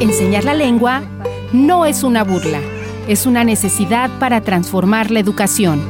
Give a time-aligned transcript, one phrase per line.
[0.00, 1.02] Enseñar la lengua
[1.52, 2.60] no es una burla,
[3.06, 5.82] es una necesidad para transformar la educación.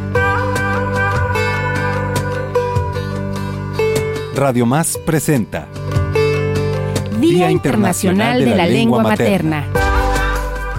[4.35, 5.69] Radio Más presenta
[7.21, 9.65] Día Internacional de la Lengua Materna.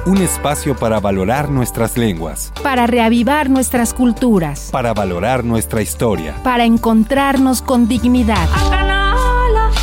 [0.05, 4.69] Un espacio para valorar nuestras lenguas, Para reavivar nuestras culturas.
[4.71, 8.47] para valorar nuestra historia Para encontrarnos con dignidad.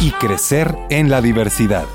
[0.01, 1.87] Y crecer en la diversidad.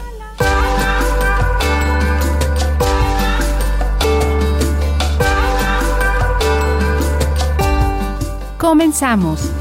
[8.57, 9.52] Comenzamos.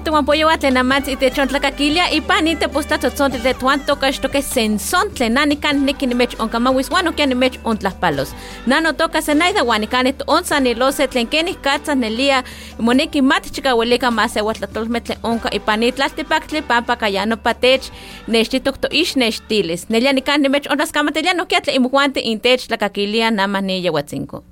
[0.00, 3.84] Piali tu apoyo a tlenamatz y te chontlacaquilia y pani te pusta tzotzontle de tuan
[3.84, 8.34] toca que senson tlenanican nikinimech onkamawis wano kianimech ontlaspalos.
[8.66, 12.44] Nano toca senaida wanikanit onza ni lose tlenkenis katzas nelia
[12.78, 17.90] moneki mat chikawelika más ewatlatolmetle onka y pani tlaltipaktle pampa kayano patech
[18.28, 19.90] nextitok to ish nextilis.
[19.90, 24.49] Nelia nikan nimech ontlaskamatelian no kiatle imuhuante intech tlacaquilia nama ni yewatzinko.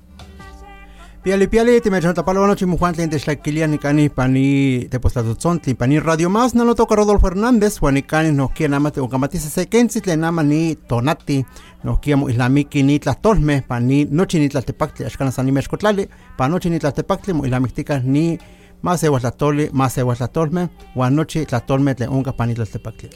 [1.21, 5.59] Piali piali te me chanta palo noche mujuan tlen texlaquilia ni cani pani te postatutzon
[5.59, 8.93] tlen pani radio más no lo toca Rodolfo Hernández juan cani no quiere nada más
[8.93, 11.45] te uncamatice se kensi tlen nama ni tonati
[11.83, 16.69] no quiemo islamiki ni tlastolme pani noche ni tlaltepactli ashkana san nimesh kotlali pa noche
[16.69, 18.39] ni tlaltepactli mo islamiktika ni
[18.81, 23.09] más ewas tlatoli más ewas tlatolme juan noche tlatolme tlen unca pani tlaltepactli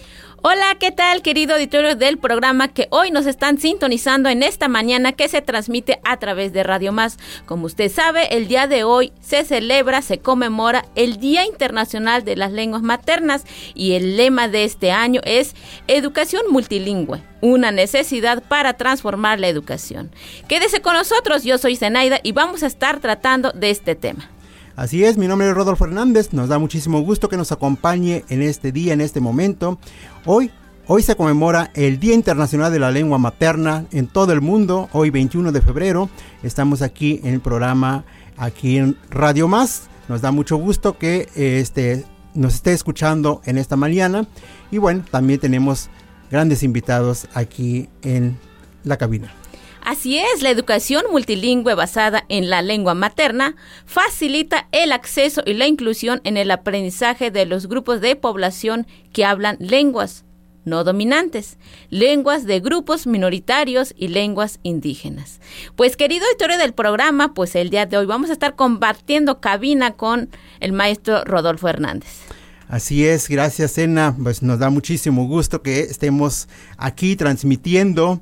[0.46, 5.14] Hola, ¿qué tal, querido auditorio del programa que hoy nos están sintonizando en esta mañana
[5.14, 7.18] que se transmite a través de Radio Más?
[7.46, 12.36] Como usted sabe, el día de hoy se celebra, se conmemora el Día Internacional de
[12.36, 15.56] las Lenguas Maternas y el lema de este año es
[15.88, 20.12] Educación Multilingüe, una necesidad para transformar la educación.
[20.50, 24.30] Quédese con nosotros, yo soy Zenaida y vamos a estar tratando de este tema.
[24.76, 28.42] Así es, mi nombre es Rodolfo Hernández, nos da muchísimo gusto que nos acompañe en
[28.42, 29.78] este día, en este momento.
[30.26, 30.50] Hoy,
[30.88, 35.12] hoy se conmemora el Día Internacional de la Lengua Materna en todo el mundo, hoy
[35.12, 36.10] 21 de febrero.
[36.42, 38.04] Estamos aquí en el programa,
[38.36, 39.84] aquí en Radio Más.
[40.10, 42.04] Nos da mucho gusto que este,
[42.34, 44.26] nos esté escuchando en esta mañana.
[44.72, 45.92] Y bueno, también tenemos
[46.32, 48.40] grandes invitados aquí en
[48.84, 49.43] la cabina.
[49.84, 53.56] Así es, la educación multilingüe basada en la lengua materna
[53.86, 59.26] facilita el acceso y la inclusión en el aprendizaje de los grupos de población que
[59.26, 60.24] hablan lenguas
[60.66, 61.58] no dominantes,
[61.90, 65.42] lenguas de grupos minoritarios y lenguas indígenas.
[65.76, 69.92] Pues querido auditorio del programa, pues el día de hoy vamos a estar compartiendo cabina
[69.92, 70.30] con
[70.62, 72.22] el maestro Rodolfo Hernández.
[72.70, 78.22] Así es, gracias Ena, pues nos da muchísimo gusto que estemos aquí transmitiendo.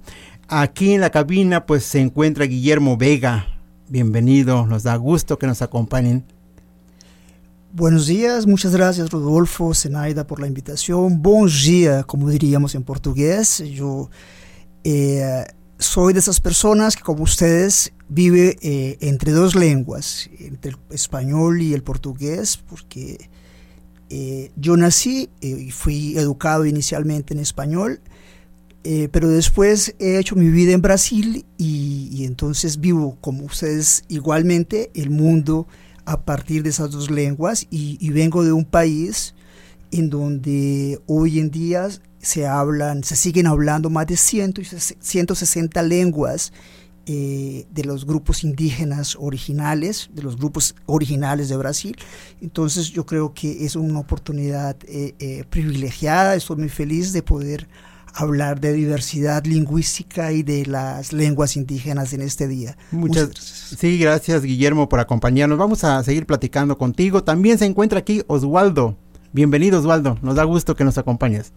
[0.54, 3.48] Aquí en la cabina pues se encuentra Guillermo Vega.
[3.88, 6.26] Bienvenido, nos da gusto que nos acompañen.
[7.72, 11.22] Buenos días, muchas gracias Rodolfo, Zenaida por la invitación.
[11.22, 13.60] Bom dia, como diríamos en portugués.
[13.60, 14.10] Yo
[14.84, 15.46] eh,
[15.78, 21.62] soy de esas personas que como ustedes vive eh, entre dos lenguas, entre el español
[21.62, 23.30] y el portugués, porque
[24.10, 28.02] eh, yo nací y fui educado inicialmente en español,
[28.84, 34.92] eh, pero después he hecho mi vida en Brasil y, entonces vivo como ustedes igualmente
[34.96, 35.68] el mundo
[36.06, 39.36] a partir de esas dos lenguas y, vengo de un país
[39.91, 41.90] en donde hoy en día
[42.20, 44.64] se hablan, se siguen hablando más de 100 y
[45.00, 46.52] 160 lenguas
[47.06, 51.97] eh, de los grupos indígenas originales, de los grupos originales de Brasil.
[52.41, 57.68] Entonces yo creo que es una oportunidad eh, privilegiada, estoy muy feliz de poder
[58.14, 62.78] hablar de diversidad lingüística y de las lenguas indígenas en este día.
[62.92, 63.76] Muchas, gracias.
[63.80, 65.58] Sí, gracias Guillermo por acompañarnos.
[65.58, 67.24] Vamos a seguir platicando contigo.
[67.24, 68.98] También se encuentra aquí Oswaldo.
[69.34, 71.54] Bienvenido Oswaldo, nos da gusto que nos acompañes.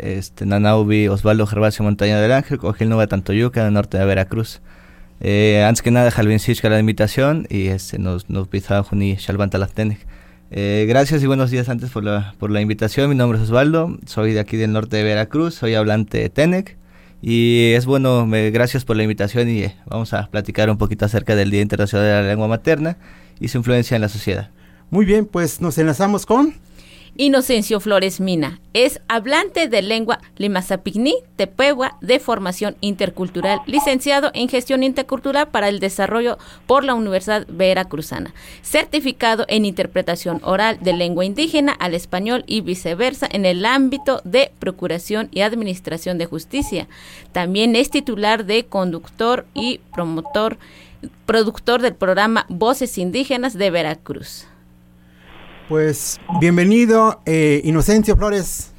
[0.00, 4.62] Este nanaubi Osvaldo Gervasio Montaña del Ángel, Cogil Nueva Tantoyuca, en el norte de Veracruz.
[5.20, 9.58] Eh, antes que nada, Jalvin Sichka la invitación y este nos nos pizaba Juni Shalvanta
[10.50, 13.08] eh, gracias y buenos días antes por la, por la invitación.
[13.08, 16.76] Mi nombre es Osvaldo, soy de aquí del norte de Veracruz, soy hablante de Tenec.
[17.22, 21.34] Y es bueno, gracias por la invitación y eh, vamos a platicar un poquito acerca
[21.34, 22.98] del Día Internacional de la Lengua Materna
[23.40, 24.50] y su influencia en la sociedad.
[24.90, 26.54] Muy bien, pues nos enlazamos con...
[27.18, 34.82] Inocencio Flores Mina es hablante de lengua Limasapigní, Tepehua, de formación intercultural, licenciado en gestión
[34.82, 36.36] intercultural para el desarrollo
[36.66, 43.26] por la Universidad Veracruzana, certificado en interpretación oral de lengua indígena al español y viceversa
[43.30, 46.86] en el ámbito de procuración y administración de justicia.
[47.32, 50.58] También es titular de conductor y promotor,
[51.24, 54.46] productor del programa Voces Indígenas de Veracruz.
[55.68, 58.72] Pues bienvenido, eh, Inocencio Flores.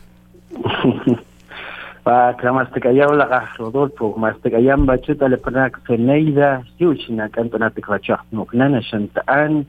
[2.04, 9.66] Pa kramastikayaw laga Rodolfo, mastikayam bachuta le panak seneida, siuchina cantonate kwachak nuknana shantaan,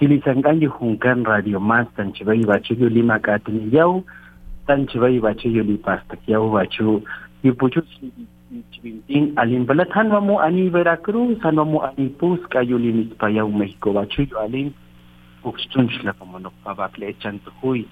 [0.00, 4.00] kilisanganyo junkan radio mas tan chibay bachuyo lima katiniyaw,
[4.66, 7.04] tan chibay bachuyo lipastakyaw bachu,
[7.44, 7.84] yupuchu
[8.72, 14.72] chibinting alimbalat hanwa mo ani Veracruz, hanwa mo ani Pusca, yulinis payaw Mexico bachuyo alim,
[15.44, 17.86] uxtunchla como no pabacle chantujuy.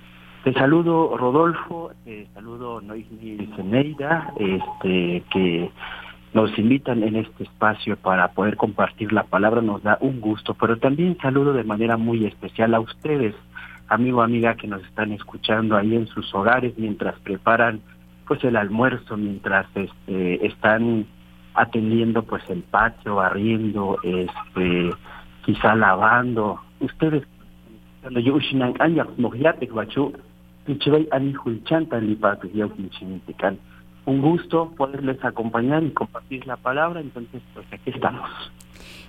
[0.44, 5.70] Te saludo Rodolfo, te saludo Noismi Zeneida, este que
[6.34, 10.78] nos invitan en este espacio para poder compartir la palabra, nos da un gusto, pero
[10.78, 13.34] también saludo de manera muy especial a ustedes,
[13.88, 17.80] amigo amiga que nos están escuchando ahí en sus hogares mientras preparan
[18.26, 21.06] pues el almuerzo, mientras este están
[21.54, 24.90] atendiendo pues el patio, barriendo, este
[25.44, 26.60] quizá lavando.
[26.80, 27.26] Ustedes
[28.02, 30.12] cuando yo ushinan años mojiate guachu
[30.66, 33.58] pichibay ani hulchanta lipato yau kinchimitican.
[34.04, 38.28] Un gusto poderles acompañar y compartir la palabra, entonces pues aquí estamos.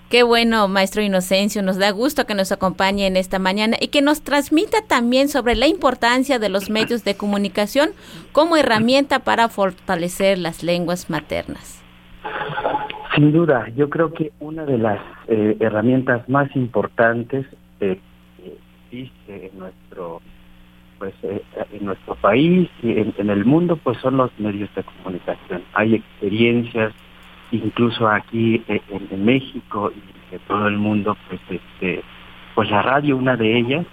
[0.10, 4.04] Qué bueno, maestro Inocencio, nos da gusto que nos acompañe en esta mañana y que
[4.04, 7.90] nos transmita también sobre la importancia de los medios de comunicación
[8.32, 11.82] como herramienta para fortalecer las lenguas maternas.
[13.16, 17.48] Sin duda, yo creo que una de las eh, herramientas más importantes
[17.80, 18.00] eh,
[18.94, 20.22] en nuestro
[21.00, 21.42] pues eh,
[21.72, 25.64] en nuestro país y en, el mundo pues son los medios de comunicación.
[25.74, 26.94] Hay experiencias
[27.52, 28.82] incluso aquí eh,
[29.12, 32.04] en, México y de todo el mundo pues este
[32.56, 33.86] pues la radio una de ellas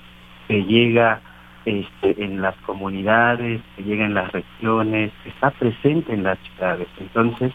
[0.47, 1.21] que llega
[1.65, 6.89] este en las comunidades que llega en las regiones está presente en las ciudades.
[6.99, 7.53] Entonces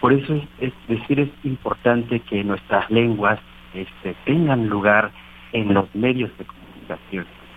[0.00, 3.40] por eso es, es decir es importante que nuestras lenguas
[3.74, 5.10] este tengan lugar
[5.52, 6.57] en los medios de comunicación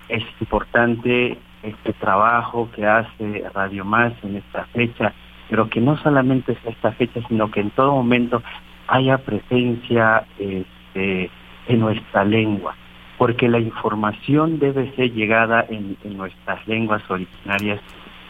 [0.09, 5.13] es importante este trabajo que hace Radio Más en esta fecha,
[5.49, 8.41] pero que no solamente es esta fecha, sino que en todo momento
[8.87, 11.29] haya presencia este,
[11.67, 12.75] en nuestra lengua,
[13.17, 17.79] porque la información debe ser llegada en, nuestras lenguas originarias.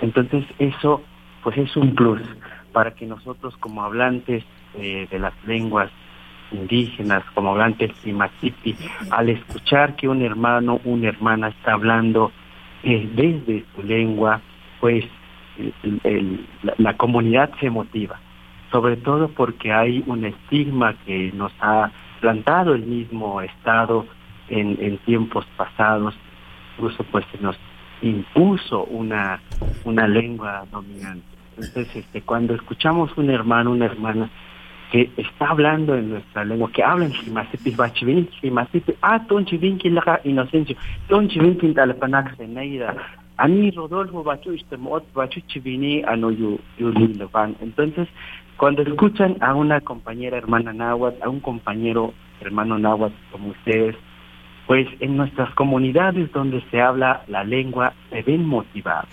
[0.02, 1.02] Entonces eso
[1.44, 2.22] pues es un plus
[2.74, 4.44] para que nosotros como hablantes
[4.76, 5.90] eh, de las lenguas
[6.52, 8.76] indígenas, como hablantes Simatipi,
[9.10, 12.32] al escuchar que un hermano, una hermana está hablando
[12.84, 14.42] eh, desde su lengua,
[14.80, 15.06] pues
[16.78, 18.20] la, comunidad se motiva,
[18.72, 24.06] sobre todo porque hay un estigma que nos ha plantado el mismo Estado
[24.50, 26.16] en, en tiempos pasados,
[26.76, 27.58] incluso pues se nos
[28.02, 29.40] impuso una,
[29.84, 31.26] una lengua dominante.
[31.58, 34.30] Entonces, este, cuando escuchamos un hermano, una hermana
[34.92, 40.20] que está hablando en nuestra lengua, que habla en Shimasipi, Bachivin, Shimasipi, ah, Tonchivinki Laja
[40.26, 40.76] Inocencio,
[41.08, 42.96] Tonchivinki Talpanax Neida,
[43.38, 46.30] Ani Rodolfo Bachu Istemot, Bachu Chivini, Ano
[46.78, 47.56] Yulilovan.
[47.62, 48.10] Entonces,
[48.58, 53.96] cuando escuchan a una compañera hermana náhuatl, a un compañero hermano náhuatl como ustedes,
[54.68, 59.10] pues en nuestras comunidades donde se habla la lengua se ven motivados.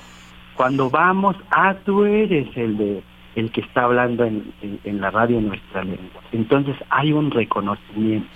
[0.57, 3.03] Cuando vamos, ah, tú eres el de
[3.39, 6.23] el que está hablando en, la radio nuestra lengua.
[6.33, 8.29] Entonces hay un reconocimiento.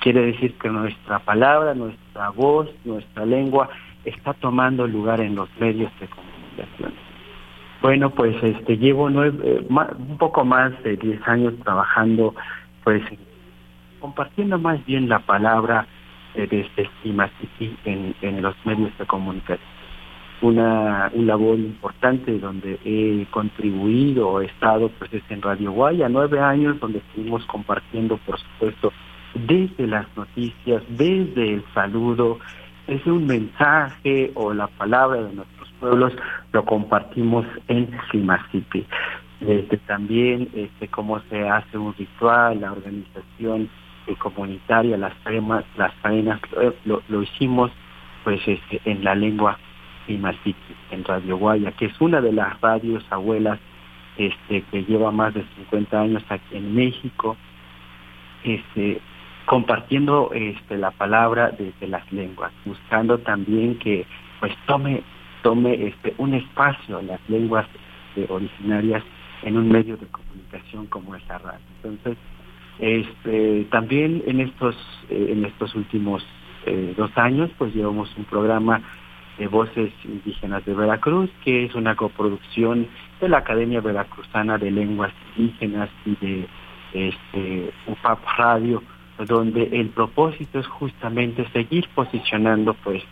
[0.00, 3.68] Quiere decir que nuestra palabra, nuestra voz, nuestra lengua
[4.04, 6.94] está tomando lugar en los medios de comunicación.
[7.82, 12.34] Bueno, pues este llevo eh, un poco más de 10 años trabajando,
[12.84, 13.02] pues
[14.00, 15.86] compartiendo más bien la palabra
[16.34, 19.77] eh, desde Simaciti en, en los medios de comunicación
[20.40, 26.40] una un labor importante donde he contribuido, he estado pues es en Radio Guaya, nueve
[26.40, 28.92] años donde estuvimos compartiendo, por supuesto,
[29.34, 32.38] desde las noticias, desde el saludo,
[32.86, 36.12] desde un mensaje o la palabra de nuestros pueblos,
[36.52, 38.86] lo compartimos en Simasipi.
[39.40, 43.68] Desde también este, cómo se hace un ritual, la organización
[44.06, 47.70] eh, comunitaria, las faenas, las faenas lo, lo, lo hicimos
[48.24, 49.58] pues este, en la lengua
[50.08, 53.60] Simasipi, en Radio Guaya, que es una de las radios abuelas
[54.16, 57.36] este, que lleva más de 50 años aquí en México,
[58.42, 59.00] este,
[59.46, 64.04] compartiendo este, la palabra desde las lenguas, buscando también que
[64.40, 65.02] pues tome
[65.42, 67.66] tome este un espacio las lenguas
[68.28, 69.04] originarias
[69.42, 71.60] en un medio de comunicación como es la radio.
[71.76, 72.18] Entonces,
[72.80, 74.74] este, también en estos
[75.10, 76.26] eh, en estos últimos
[76.66, 78.82] eh, dos años, pues llevamos un programa
[79.38, 82.88] de voces indígenas de Veracruz, que es una coproducción
[83.20, 86.48] de la Academia Veracruzana de Lenguas Indígenas y de
[86.92, 88.82] este, UPAP Radio,
[89.26, 93.02] donde el propósito es justamente seguir posicionando pues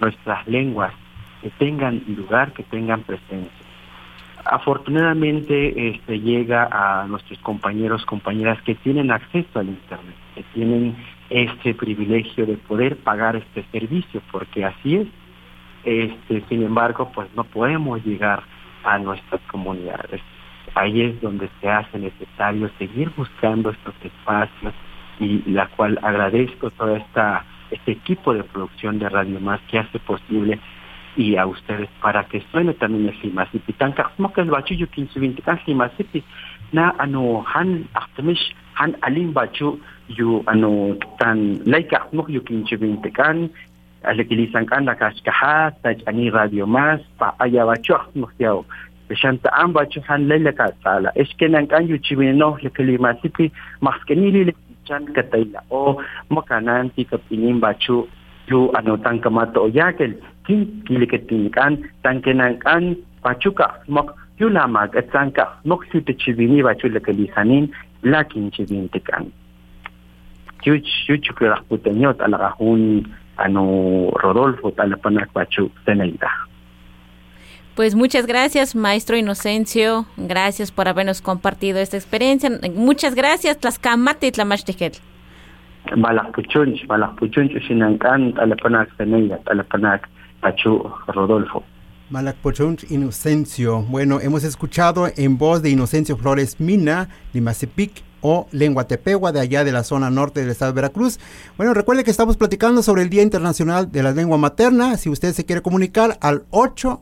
[0.00, 0.92] nuestras lenguas
[1.42, 3.50] que tengan lugar, que tengan presencia.
[4.44, 10.96] Afortunadamente este, llega a nuestros compañeros, compañeras que tienen acceso al Internet, que tienen
[11.28, 15.06] este privilegio de poder pagar este servicio, porque así es.
[15.84, 18.42] Este, sin embargo, pues no podemos llegar
[18.84, 20.20] a nuestras comunidades.
[20.74, 24.74] Ahí es donde se hace necesario seguir buscando estos espacios
[25.18, 29.98] y la cual agradezco todo esta este equipo de producción de Radio Más que hace
[30.00, 30.58] posible
[31.16, 33.72] y a ustedes para que suene también el Climacity.
[33.74, 36.22] Tan kasmok el bachu yukin subinti kan Climacity
[36.72, 43.10] na ano han ahtamish han alim bachu yu ano tan laika kasmok yukin subinti
[44.02, 48.64] kan alikilisan kan la kaskaha taj ani radio más pa aya bachu kasmok yao.
[49.08, 54.52] Bishanta an bachu han laila ka sala eskenan kan yu chibino le Climacity maskenili le
[54.86, 58.08] chan katayla o makanan ti kapinin bachu
[58.48, 60.14] yu ano tan kamato yakel
[60.46, 66.88] kin kiliketinkan tan kenankan pachuka mok yu lamag at sanka mok su te chibini bachu
[66.88, 67.68] le kalisanin
[68.02, 69.28] lakin chibintikan
[70.64, 70.74] yu
[71.08, 73.04] yu chukira putenyot alakahun
[73.40, 76.30] ano Rodolfo talapanak bachu teneida.
[77.74, 80.04] Pues muchas gracias, maestro Inocencio.
[80.16, 82.50] Gracias por habernos compartido esta experiencia.
[82.74, 84.92] Muchas gracias, Tlaskamati y Tlamachtiquel.
[85.96, 90.08] Malakpuchunch, Malakpuchunch, Sinankan, Talapanak Zeneida, Talapanak
[90.40, 91.64] Pachu Rodolfo.
[92.10, 93.82] Malakpochunch Inocencio.
[93.82, 99.64] Bueno, hemos escuchado en voz de Inocencio Flores Mina, Limacepic o Lengua Tepegua de allá
[99.64, 101.18] de la zona norte del estado de Veracruz.
[101.56, 104.96] Bueno, recuerde que estamos platicando sobre el Día Internacional de la Lengua Materna.
[104.96, 107.00] Si usted se quiere comunicar al 8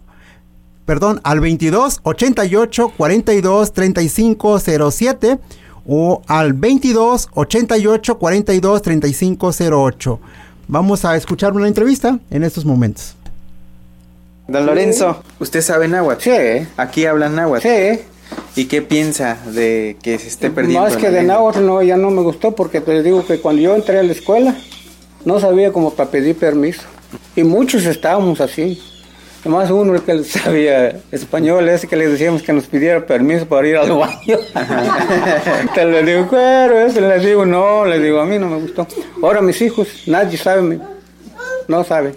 [0.88, 4.58] perdón, al 22 88 42 35
[4.90, 5.38] 07
[5.86, 10.20] o al 22 88 42 35 08.
[10.66, 13.14] Vamos a escuchar una entrevista en estos momentos.
[14.46, 16.22] Don Lorenzo, ¿usted sabe náhuatl?
[16.22, 16.66] Sí.
[16.78, 17.68] Aquí hablan náhuatl.
[17.68, 18.00] Sí.
[18.56, 20.80] ¿Y qué piensa de que se esté perdiendo?
[20.80, 23.74] Más que de náhuatl no, ya no me gustó porque te digo que cuando yo
[23.74, 24.56] entré a la escuela
[25.24, 26.82] no sabía como para pedir permiso.
[27.36, 28.82] Y muchos estábamos así.
[29.40, 33.76] Además uno que sabía español, ese que le decíamos que nos pidiera permiso para ir
[33.76, 34.38] al baño.
[35.74, 38.86] Te le digo, pero ese le digo, no, le digo, a mí no me gustó.
[39.22, 40.80] Ahora mis hijos, nadie sabe,
[41.68, 42.14] no sabe.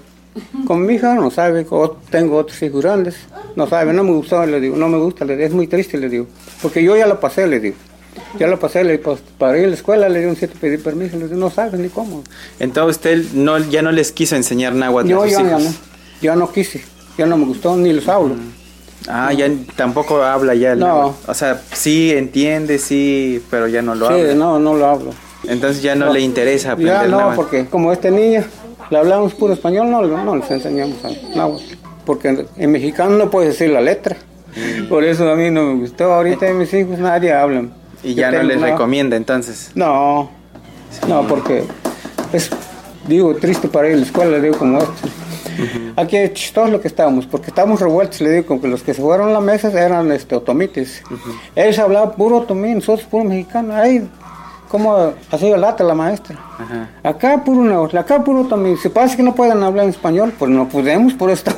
[0.65, 1.65] Con mi hija no sabe,
[2.09, 3.15] tengo otros hijos grandes,
[3.55, 5.97] no sabe, no me gustó, le digo, no me gusta, le digo, es muy triste,
[5.97, 6.27] le digo.
[6.61, 7.75] Porque yo ya lo pasé, le digo.
[8.39, 10.55] Ya lo pasé, le digo, pues, para ir a la escuela le digo, si te
[10.57, 12.23] pedí permiso, le digo, no sabes ni cómo.
[12.59, 15.63] Entonces usted no, ya no les quiso enseñar náhuatl Yo a sus ya, ya hijos.
[15.63, 15.71] no,
[16.21, 16.81] ya no quise,
[17.17, 18.35] ya no me gustó, ni los hablo.
[19.09, 20.87] Ah, ya tampoco habla ya el No.
[20.87, 21.31] náhuatl.
[21.31, 24.33] O sea, sí entiende, sí, pero ya no lo sí, habla.
[24.35, 25.11] no, no lo hablo.
[25.47, 27.35] Entonces ya no, le interesa aprender Ya no, náhuatl.
[27.35, 28.43] porque como este niño
[28.91, 30.97] le hablamos puro español, no, no les enseñamos
[31.35, 31.63] náhuatl.
[32.05, 34.15] Porque en, mexicano no puedes decir la letra.
[34.89, 36.11] Por eso a mí no me gustó.
[36.13, 37.71] Ahorita mis hijos nadie hablan.
[38.03, 39.71] Y ya no les una- recomienda entonces.
[39.75, 40.29] No,
[41.07, 41.63] no, porque
[42.33, 42.49] es,
[43.07, 44.93] digo, triste para ir a la escuela, digo, como esto.
[45.95, 49.01] Aquí es chistoso lo que estábamos, porque estábamos revueltos, le digo, que los que se
[49.01, 51.03] fueron a la mesa eran este, otomites.
[51.55, 53.75] Ellos hablaban puro otomí, nosotros puro mexicano.
[53.75, 54.09] Ay,
[54.71, 56.37] cómo hacía lata la maestra.
[56.57, 56.87] Ajá.
[57.03, 58.77] Acá puro náhuatl, acá puro otomí.
[58.77, 61.51] Si pasa que no pueden hablar en español, pues no podemos, por esto.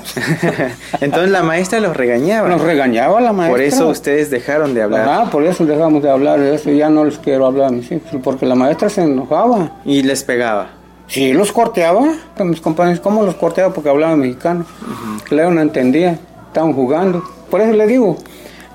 [1.00, 2.50] Entonces la maestra los regañaba.
[2.50, 3.54] Nos regañaba la maestra.
[3.54, 5.08] Por eso ustedes dejaron de hablar.
[5.08, 7.92] Ah, por eso dejamos de hablar de eso, ya no les quiero hablar a mis
[7.92, 9.74] hijos, porque la maestra se enojaba.
[9.86, 10.70] Y les pegaba.
[11.06, 12.14] Sí, los corteaba.
[12.36, 13.72] Con mis compañeros, ¿cómo los corteaba?
[13.72, 14.66] Porque hablaban mexicano.
[15.30, 16.18] No entendía.
[16.48, 17.24] Estaban jugando.
[17.52, 18.18] Por eso le digo,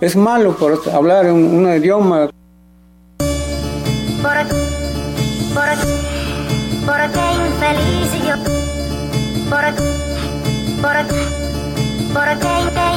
[0.01, 2.31] es malo por hablar un idioma.
[4.23, 4.39] ¿Por,
[5.55, 5.71] por,
[6.87, 8.37] por qué infeliz yo?
[9.49, 9.65] ¿Por,
[10.83, 10.97] por,
[12.13, 12.89] por qué, qué,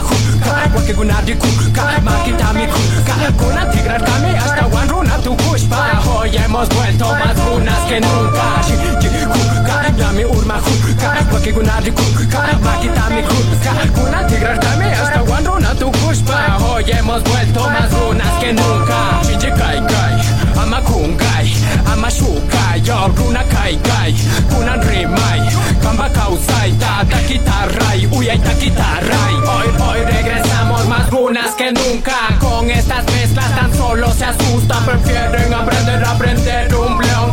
[0.68, 5.78] ka wake gunadi khu ka makitami khu ka kuna tigrar kami hasta wanruna tu pushpa
[6.06, 8.46] hoy hemos vuelto más lunas que nunca.
[8.68, 13.72] Chi- chi- khu ka nyame urma khu ka wake gunadi khu ka makitami khu ka
[13.96, 19.00] kuna tigrar kami hasta wanruna tu pushpa hoy hemos vuelto más lunas que nunca.
[19.26, 20.16] Chichi kai kai
[20.62, 21.54] Ama kung kai,
[21.86, 24.14] ama shukai, yo runa kai kai,
[24.50, 25.42] kunan rimai,
[25.82, 29.34] kamba kausai, ta ta kitarai, uyai ta kitarai.
[29.50, 35.54] Hoy, hoy regresamos más runas que nunca, con estas mezclas tan solo se asustan, prefieren
[35.54, 37.32] aprender a aprender un bleón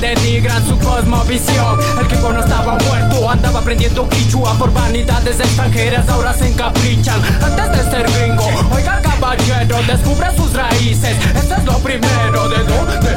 [0.00, 1.78] denigran su cosmovisión.
[2.00, 7.70] El que no estaba muerto, andaba aprendiendo quichua por vanidades extranjeras, ahora se encaprichan antes
[7.72, 8.46] de ser gringo.
[8.74, 11.16] Oiga, caballero, descubre sus raíces.
[11.36, 12.48] Eso es lo primero.
[12.48, 13.07] ¿De dónde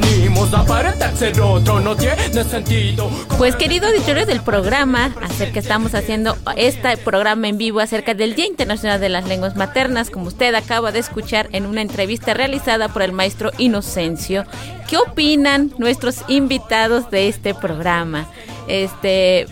[0.00, 0.52] venimos?
[0.52, 3.10] Aparentar ser otro no tiene sentido.
[3.38, 8.46] Pues querido auditorio del programa, acerca estamos haciendo este programa en vivo acerca del Día
[8.46, 13.02] Internacional de las Lenguas Maternas, como usted acaba de escuchar en una entrevista realizada por
[13.02, 14.44] el maestro Inocencio.
[14.88, 18.28] ¿Qué opinan nuestros invitados de este programa?
[18.66, 19.46] Este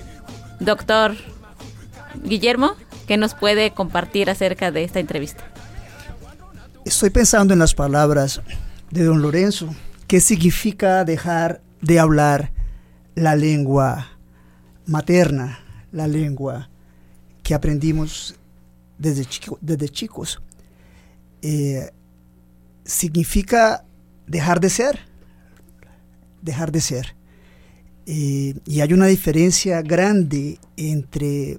[0.60, 1.14] doctor
[2.24, 2.74] Guillermo,
[3.06, 5.44] ¿qué nos puede compartir acerca de esta entrevista?
[6.84, 8.40] Estoy pensando en las palabras
[8.90, 9.72] de don Lorenzo.
[10.12, 12.52] ¿Qué significa dejar de hablar
[13.14, 14.08] la lengua
[14.84, 16.68] materna, la lengua
[17.42, 18.34] que aprendimos
[18.98, 19.26] desde,
[19.62, 20.42] desde chicos?
[21.40, 21.90] Eh,
[22.84, 23.86] significa
[24.26, 24.98] dejar de ser,
[26.42, 27.16] dejar de ser.
[28.04, 31.58] Eh, y hay una diferencia grande entre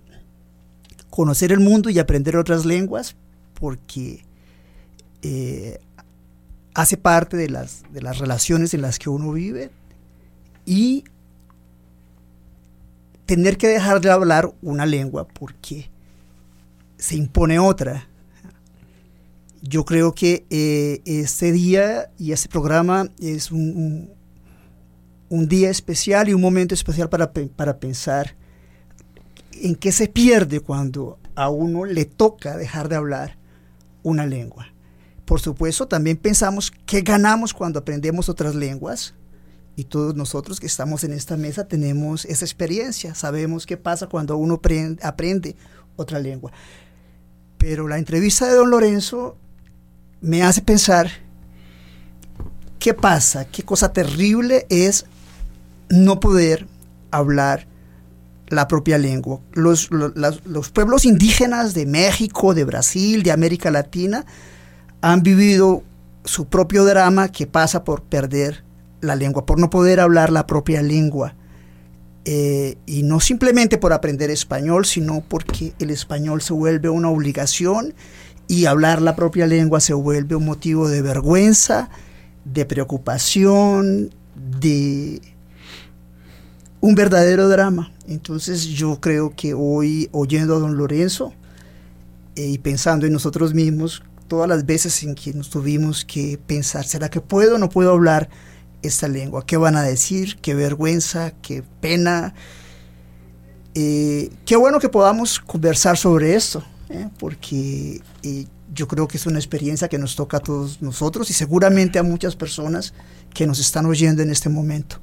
[1.09, 3.15] conocer el mundo y aprender otras lenguas,
[3.59, 4.23] porque
[5.23, 5.79] eh,
[6.73, 9.71] hace parte de las, de las relaciones en las que uno vive
[10.65, 11.03] y
[13.25, 15.89] tener que dejar de hablar una lengua porque
[16.97, 18.07] se impone otra.
[19.61, 24.09] Yo creo que eh, este día y este programa es un,
[25.29, 28.35] un, día especial y un momento especial para, para pensar
[29.53, 33.37] en qué se pierde cuando a uno le toca dejar de hablar
[34.03, 34.72] una lengua.
[35.25, 39.13] Por supuesto, también pensamos qué ganamos cuando aprendemos otras lenguas.
[39.75, 44.37] Y todos nosotros que estamos en esta mesa tenemos esa experiencia, sabemos qué pasa cuando
[44.37, 44.61] uno
[45.01, 45.55] aprende,
[45.95, 46.51] otra lengua.
[47.57, 49.35] Pero la entrevista de don Lorenzo
[50.21, 51.09] me hace pensar
[52.77, 55.05] qué pasa, qué cosa terrible es
[55.89, 56.67] no poder
[57.09, 57.65] hablar
[58.47, 59.39] la propia lengua.
[59.53, 64.25] Los, los, pueblos indígenas de México, de Brasil, de América Latina,
[65.03, 65.83] han vivido
[66.23, 68.63] su propio drama que pasa por perder
[69.01, 71.35] la lengua, por no poder hablar la propia lengua.
[72.23, 77.93] Eh, y no simplemente por aprender español, sino porque el español se vuelve una obligación
[78.47, 81.89] y hablar la propia lengua se vuelve un motivo de vergüenza,
[82.45, 84.15] de preocupación,
[84.57, 85.21] de
[86.79, 87.91] un verdadero drama.
[88.07, 91.33] Entonces yo creo que hoy oyendo a don Lorenzo
[92.37, 96.85] eh, y pensando en nosotros mismos, todas las veces en que nos tuvimos que pensar,
[96.85, 98.29] ¿será que puedo o no puedo hablar
[98.81, 99.45] esta lengua?
[99.45, 100.37] ¿Qué van a decir?
[100.41, 101.31] ¿Qué vergüenza?
[101.41, 102.33] ¿Qué pena?
[103.75, 107.09] Eh, qué bueno que podamos conversar sobre esto, ¿eh?
[107.17, 111.33] porque eh, yo creo que es una experiencia que nos toca a todos nosotros y
[111.33, 112.93] seguramente a muchas personas
[113.33, 114.99] que nos están oyendo en este momento.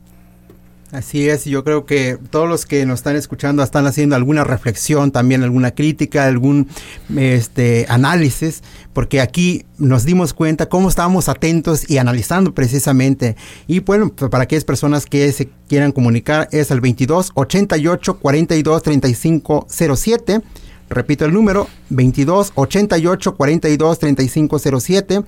[0.93, 5.13] Así es, yo creo que todos los que nos están escuchando están haciendo alguna reflexión,
[5.13, 6.69] también alguna crítica, algún
[7.17, 13.37] este análisis, porque aquí nos dimos cuenta cómo estábamos atentos y analizando precisamente.
[13.69, 18.83] Y bueno, pues, para aquellas personas que se quieran comunicar es el 22 88 42
[18.83, 20.41] 35 07.
[20.89, 25.25] Repito el número 22 88 42 35 07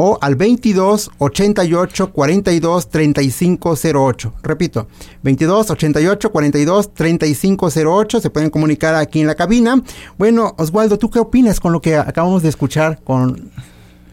[0.00, 4.34] o al 22 88 42 35 08.
[4.44, 4.86] Repito,
[5.22, 8.20] 22 88 42 35 08.
[8.20, 9.82] Se pueden comunicar aquí en la cabina.
[10.16, 13.50] Bueno, Oswaldo, ¿tú qué opinas con lo que acabamos de escuchar con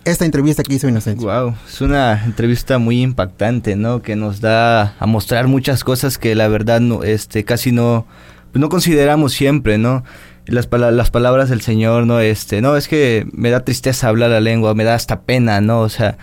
[0.05, 1.23] esta entrevista que hizo Inocencia?
[1.23, 4.01] Wow, es una entrevista muy impactante, ¿no?
[4.01, 8.07] Que nos da a mostrar muchas cosas que la verdad no, este, casi no,
[8.53, 10.03] no consideramos siempre, ¿no?
[10.47, 12.19] Las, las palabras del Señor, ¿no?
[12.19, 15.81] Este, no, es que me da tristeza hablar la lengua, me da hasta pena, ¿no?
[15.81, 16.17] O sea,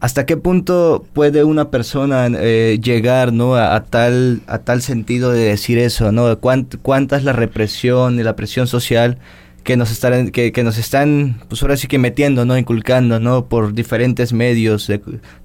[0.00, 3.56] ¿hasta qué punto puede una persona eh, llegar, ¿no?
[3.56, 6.38] A, tal, a tal sentido de decir eso, ¿no?
[6.40, 9.18] ¿Cuánta es la represión y la presión social
[9.64, 12.58] que nos están, que, que, nos están, pues ahora sí que metiendo, ¿no?
[12.58, 13.46] Inculcando, ¿no?
[13.46, 14.90] Por diferentes medios,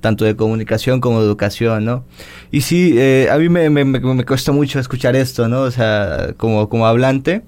[0.01, 2.03] tanto de comunicación como de educación, ¿no?
[2.51, 5.61] Y sí, eh, a mí me, me, me, cuesta mucho escuchar esto, ¿no?
[5.61, 7.43] O sea, como, como hablante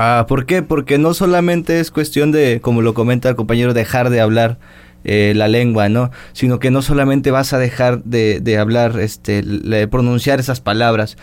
[0.00, 0.62] Ah, ¿Por qué?
[0.62, 4.60] Porque no solamente es cuestión de, como lo comenta el compañero, dejar de hablar
[5.02, 6.12] eh, la lengua, ¿no?
[6.32, 11.16] Sino que no solamente vas a dejar de, de hablar, este, de pronunciar esas palabras.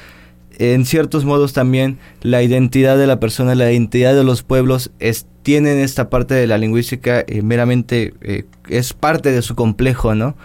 [0.58, 5.26] En ciertos modos también la identidad de la persona, la identidad de los pueblos es,
[5.42, 10.36] tienen esta parte de la lingüística eh, meramente, eh, es parte de su complejo, ¿no?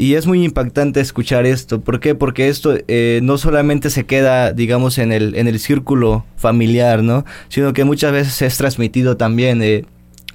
[0.00, 1.82] Y es muy impactante escuchar esto.
[1.82, 2.14] ¿Por qué?
[2.14, 7.26] Porque esto eh, no solamente se queda, digamos, en el, en el círculo familiar, ¿no?
[7.50, 9.62] Sino que muchas veces es transmitido también.
[9.62, 9.84] Eh,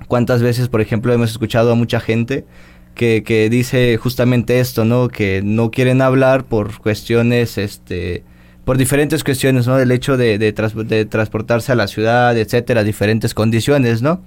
[0.07, 2.45] ¿Cuántas veces, por ejemplo, hemos escuchado a mucha gente
[2.93, 5.07] que, que dice justamente esto, ¿no?
[5.07, 8.23] Que no quieren hablar por cuestiones, este,
[8.65, 9.77] por diferentes cuestiones, ¿no?
[9.77, 14.21] Del hecho de, de, de transportarse a la ciudad, etcétera, diferentes condiciones, ¿no?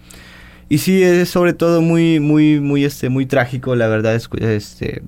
[0.68, 5.02] Y sí, es sobre todo muy, muy, muy, este, muy trágico, la verdad, es, este,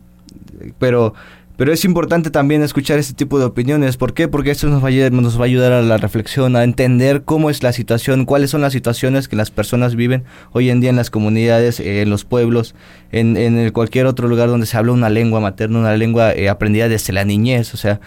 [0.78, 1.14] pero
[1.60, 3.98] pero es importante también escuchar este tipo de opiniones.
[3.98, 4.28] ¿Por qué?
[4.28, 7.50] Porque esto nos va, a nos va a ayudar a la reflexión, a entender cómo
[7.50, 10.96] es la situación, cuáles son las situaciones que las personas viven hoy en día en
[10.96, 12.74] las comunidades, eh, en los pueblos,
[13.12, 16.88] en, en cualquier otro lugar donde se habla una lengua materna, una lengua eh, aprendida
[16.88, 17.74] desde la niñez.
[17.74, 18.00] O sea,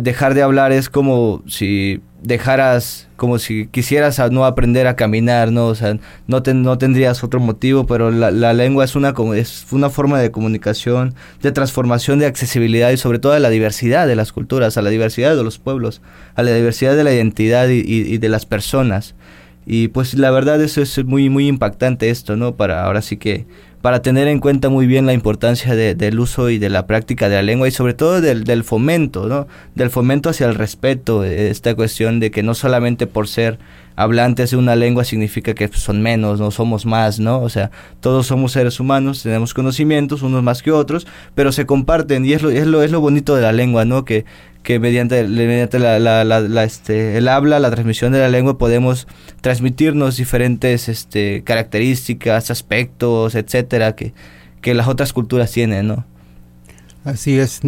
[0.00, 5.66] dejar de hablar es como si dejaras, como si quisieras no aprender a caminar, ¿no?
[5.66, 9.90] O sea, no, no tendrías otro motivo, pero la, la, lengua es una, es una
[9.90, 14.32] forma de comunicación, de transformación, de accesibilidad y sobre todo a la diversidad de las
[14.32, 16.00] culturas, a la diversidad de los pueblos,
[16.34, 19.14] a la diversidad de la identidad y, y, y de las personas.
[19.66, 22.56] Y pues la verdad eso es muy, muy impactante esto, ¿no?
[22.56, 23.46] Para ahora sí que
[23.84, 27.28] para tener en cuenta muy bien la importancia de, del uso y de la práctica
[27.28, 29.46] de la lengua y sobre todo del, del fomento, ¿no?
[29.74, 33.58] Del fomento hacia el respeto, esta cuestión de que no solamente por ser
[33.96, 37.40] hablantes de una lengua significa que son menos, no somos más, ¿no?
[37.40, 42.24] O sea, todos somos seres humanos, tenemos conocimientos, unos más que otros, pero se comparten
[42.24, 44.04] y es lo, es lo, es lo bonito de la lengua, ¿no?
[44.04, 44.24] Que,
[44.62, 49.06] que mediante, mediante la, la, la, este, el habla, la transmisión de la lengua, podemos
[49.40, 54.14] transmitirnos diferentes este, características, aspectos, etcétera, que,
[54.60, 56.04] que las otras culturas tienen, ¿no?
[57.04, 57.60] Así es.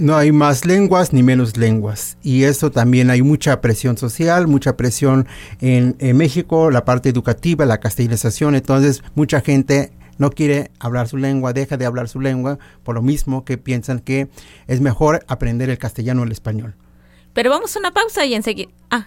[0.00, 2.16] No hay más lenguas ni menos lenguas.
[2.22, 5.28] Y eso también hay mucha presión social, mucha presión
[5.60, 8.54] en, en México, la parte educativa, la castellanización.
[8.54, 13.02] Entonces, mucha gente no quiere hablar su lengua, deja de hablar su lengua, por lo
[13.02, 14.28] mismo que piensan que
[14.68, 16.74] es mejor aprender el castellano o el español.
[17.34, 18.70] Pero vamos a una pausa y enseguida...
[18.90, 19.06] Ah.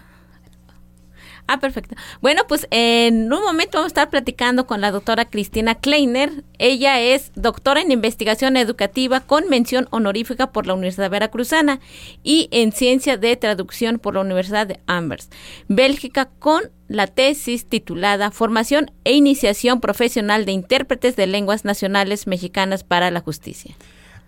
[1.45, 1.95] Ah, perfecto.
[2.21, 6.43] Bueno, pues en un momento vamos a estar platicando con la doctora Cristina Kleiner.
[6.57, 11.81] Ella es doctora en investigación educativa con mención honorífica por la Universidad Veracruzana
[12.23, 15.33] y en ciencia de traducción por la Universidad de Amherst,
[15.67, 22.85] Bélgica, con la tesis titulada Formación e Iniciación Profesional de Intérpretes de Lenguas Nacionales Mexicanas
[22.85, 23.75] para la Justicia.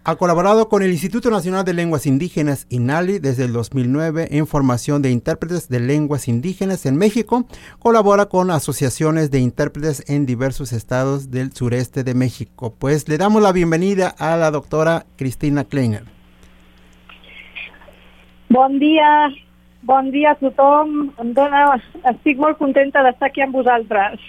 [0.07, 5.01] Ha colaborado con el Instituto Nacional de Lenguas Indígenas, INALI, desde el 2009 en formación
[5.01, 7.47] de intérpretes de lenguas indígenas en México.
[7.79, 12.75] Colabora con asociaciones de intérpretes en diversos estados del sureste de México.
[12.77, 16.03] Pues le damos la bienvenida a la doctora Cristina Kleiner.
[18.49, 19.33] Bon dia,
[19.81, 21.15] bon dia a tothom.
[21.17, 21.81] Em dona,
[22.13, 24.21] estic molt contenta d'estar aquí amb vosaltres.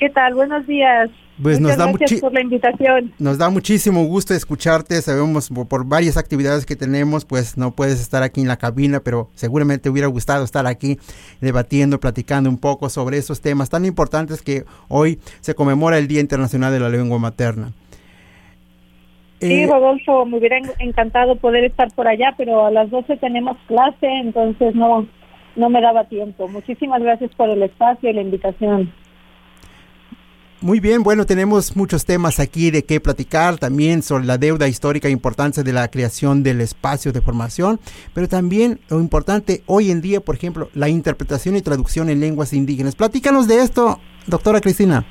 [0.00, 0.32] Què tal?
[0.32, 1.12] Buenos días.
[1.42, 3.12] Pues Muchas nos da, gracias por la invitación.
[3.18, 5.00] nos da muchísimo gusto escucharte.
[5.02, 9.00] Sabemos por, por varias actividades que tenemos, pues no puedes estar aquí en la cabina,
[9.00, 10.98] pero seguramente hubiera gustado estar aquí
[11.40, 16.20] debatiendo, platicando un poco sobre esos temas tan importantes que hoy se conmemora el Día
[16.20, 17.72] Internacional de la Lengua Materna.
[19.40, 23.16] Sí, Eh, Rodolfo, me hubiera en- encantado poder estar por allá, pero a las 12
[23.18, 25.06] tenemos clase, entonces no,
[25.54, 26.48] no me daba tiempo.
[26.48, 28.92] Muchísimas gracias por el espacio y la invitación.
[30.60, 35.06] Muy bien, bueno, tenemos muchos temas aquí de qué platicar, también sobre la deuda histórica
[35.06, 37.78] e importancia de la creación del espacio de formación,
[38.12, 42.52] pero también lo importante hoy en día, por ejemplo, la interpretación y traducción en lenguas
[42.52, 42.96] indígenas.
[42.96, 45.04] Platícanos de esto, doctora Cristina,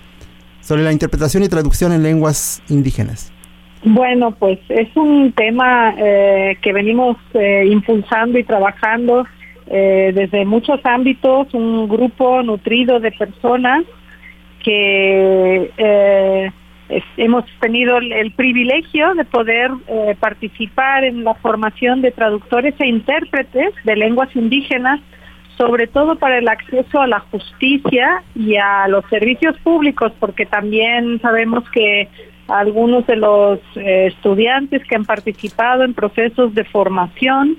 [0.59, 3.31] sobre la interpretación y traducción en lenguas indígenas.
[3.85, 9.25] Bueno, pues es un tema eh, que venimos eh, impulsando y trabajando
[9.67, 13.85] eh, desde muchos ámbitos, un grupo nutrido de personas
[14.67, 16.51] que eh,
[17.15, 22.87] hemos tenido el, el privilegio de poder eh, participar en la formación de traductores e
[22.87, 24.99] intérpretes de lenguas indígenas,
[25.55, 31.21] sobre todo para el acceso a la justicia y a los servicios públicos, porque también
[31.21, 32.09] sabemos que
[32.49, 37.57] algunos de los eh, estudiantes que han participado en procesos de formación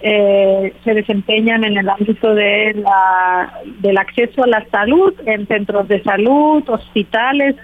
[0.00, 5.88] eh, se desempeñan en el ámbito de la, del acceso a la salud, en centros
[5.88, 7.56] de salud, hospitales,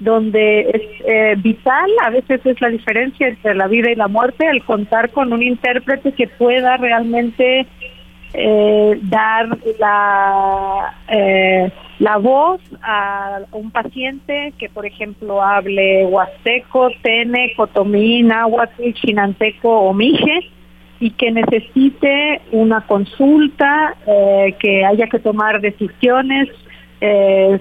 [0.00, 4.46] donde es eh, vital, a veces es la diferencia entre la vida y la muerte,
[4.48, 7.66] el contar con un intérprete que pueda realmente
[8.34, 11.70] eh, dar la, eh,
[12.00, 19.94] la voz a un paciente que, por ejemplo, hable huasteco, tene, cotomí, náhuatl, chinanteco o
[19.94, 20.50] mije
[21.00, 26.48] y que necesite una consulta, eh, que haya que tomar decisiones
[27.00, 27.58] eh,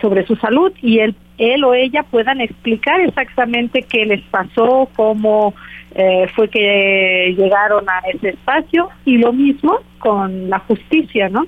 [0.00, 5.54] sobre su salud y él, él o ella puedan explicar exactamente qué les pasó, cómo
[5.94, 11.46] eh, fue que llegaron a ese espacio y lo mismo con la justicia, ¿no?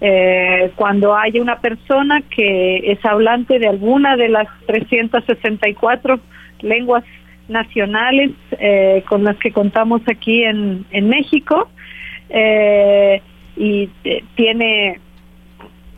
[0.00, 6.20] eh, cuando hay una persona que es hablante de alguna de las 364
[6.60, 7.04] lenguas
[7.48, 11.68] nacionales eh, con las que contamos aquí en, en México
[12.28, 13.22] eh,
[13.56, 15.00] y eh, tiene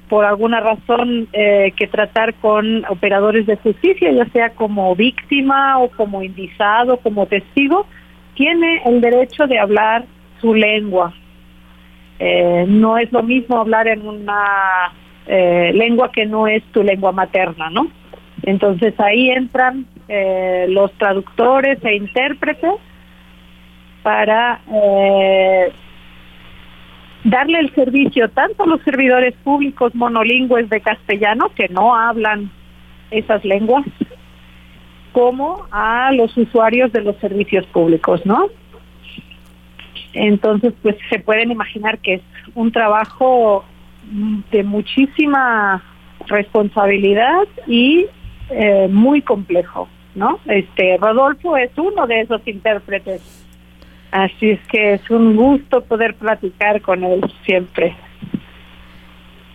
[0.09, 5.89] por alguna razón eh, que tratar con operadores de justicia, ya sea como víctima o
[5.89, 7.87] como indizado, como testigo,
[8.35, 10.05] tiene el derecho de hablar
[10.41, 11.15] su lengua.
[12.19, 14.93] Eh, no es lo mismo hablar en una
[15.27, 17.87] eh, lengua que no es tu lengua materna, ¿no?
[18.43, 22.75] Entonces ahí entran eh, los traductores e intérpretes
[24.03, 25.73] para eh,
[27.23, 32.51] darle el servicio tanto a los servidores públicos monolingües de castellano que no hablan
[33.13, 33.87] esas lenguas
[35.13, 38.49] como a los usuarios de los servicios públicos, ¿no?
[40.13, 42.23] Entonces, pues se pueden imaginar que es
[42.57, 43.65] un trabajo
[44.51, 45.85] de muchísima
[46.27, 48.07] responsabilidad y
[48.51, 50.39] eh, muy complejo, ¿no?
[50.47, 53.23] Este Rodolfo es uno de esos intérpretes,
[54.11, 57.95] así es que es un gusto poder platicar con él siempre.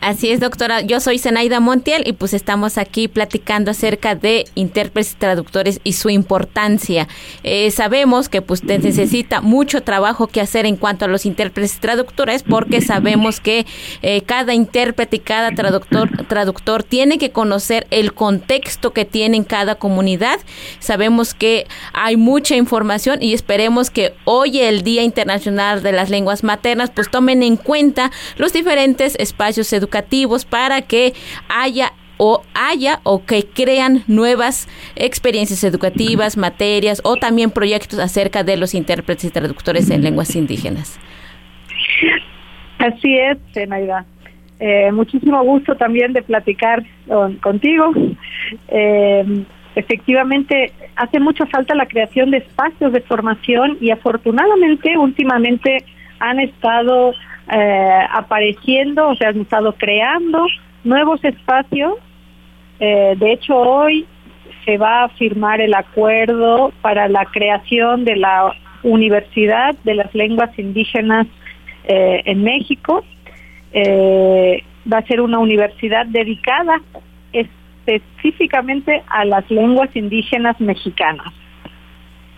[0.05, 0.81] Así es, doctora.
[0.81, 5.93] Yo soy Zenaida Montiel y pues estamos aquí platicando acerca de intérpretes y traductores y
[5.93, 7.07] su importancia.
[7.41, 11.77] Eh, sabemos que pues te necesita mucho trabajo que hacer en cuanto a los intérpretes
[11.77, 13.65] y traductores porque sabemos que
[14.03, 19.43] eh, cada intérprete y cada traductor, traductor tiene que conocer el contexto que tiene en
[19.43, 20.39] cada comunidad.
[20.77, 26.43] Sabemos que hay mucha información y esperemos que hoy el Día Internacional de las Lenguas
[26.43, 29.94] Maternas pues tomen en cuenta los diferentes espacios educativos
[30.45, 31.13] para que
[31.49, 38.57] haya o haya o que crean nuevas experiencias educativas, materias o también proyectos acerca de
[38.57, 40.99] los intérpretes y traductores en lenguas indígenas.
[42.79, 44.05] Así es, Zenaida.
[44.59, 47.91] Eh, muchísimo gusto también de platicar con, contigo.
[48.69, 49.43] Eh,
[49.75, 55.83] efectivamente, hace mucha falta la creación de espacios de formación y afortunadamente últimamente
[56.19, 57.13] han estado
[57.51, 60.45] eh, apareciendo, o sea, han estado creando
[60.83, 61.95] nuevos espacios.
[62.79, 64.05] Eh, de hecho, hoy
[64.65, 68.53] se va a firmar el acuerdo para la creación de la
[68.83, 71.27] Universidad de las Lenguas Indígenas
[71.87, 73.03] eh, en México.
[73.71, 76.81] Eh, va a ser una universidad dedicada
[77.33, 81.33] específicamente a las lenguas indígenas mexicanas.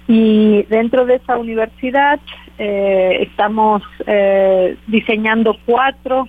[0.08, 2.20] Y dentro de esa universidad
[2.58, 6.28] eh, estamos eh, diseñando cuatro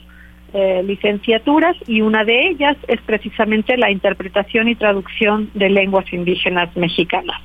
[0.54, 6.74] eh, licenciaturas y una de ellas es precisamente la interpretación y traducción de lenguas indígenas
[6.74, 7.38] mexicanas.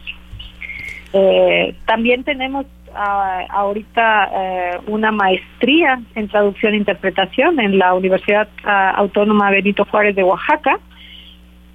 [1.12, 2.66] Eh, también tenemos
[2.96, 9.84] ah, ahorita eh, una maestría en traducción e interpretación en la Universidad ah, Autónoma Benito
[9.84, 10.80] Juárez de Oaxaca,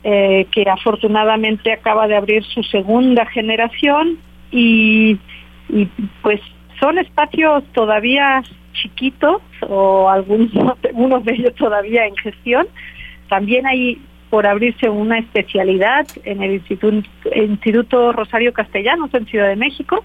[0.03, 4.17] que afortunadamente acaba de abrir su segunda generación
[4.51, 5.19] y,
[5.69, 5.85] y
[6.23, 6.41] pues
[6.81, 10.51] son espacios todavía chiquitos o algunos
[10.93, 12.67] unos de ellos todavía en gestión.
[13.29, 16.61] También hay por abrirse una especialidad en el
[17.35, 20.05] Instituto, Rosario Castellanos en Ciudad de México,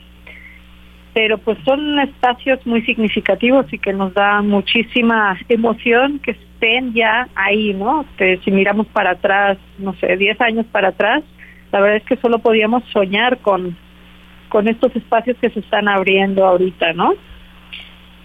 [1.13, 7.27] pero pues son espacios muy significativos y que nos da muchísima emoción que estén ya
[7.35, 8.05] ahí, ¿no?
[8.17, 11.23] Que si miramos para atrás, no sé, 10 años para atrás,
[11.71, 13.75] la verdad es que solo podíamos soñar con,
[14.53, 17.15] con estos espacios que se están abriendo ahorita, ¿no?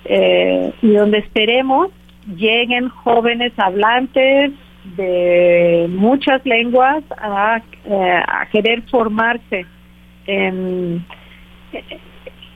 [0.05, 1.89] Eh, y donde esperemos
[2.37, 4.53] lleguen jóvenes hablantes
[4.95, 8.21] de muchas lenguas a, eh,
[8.53, 9.65] querer formarse
[10.27, 11.03] en,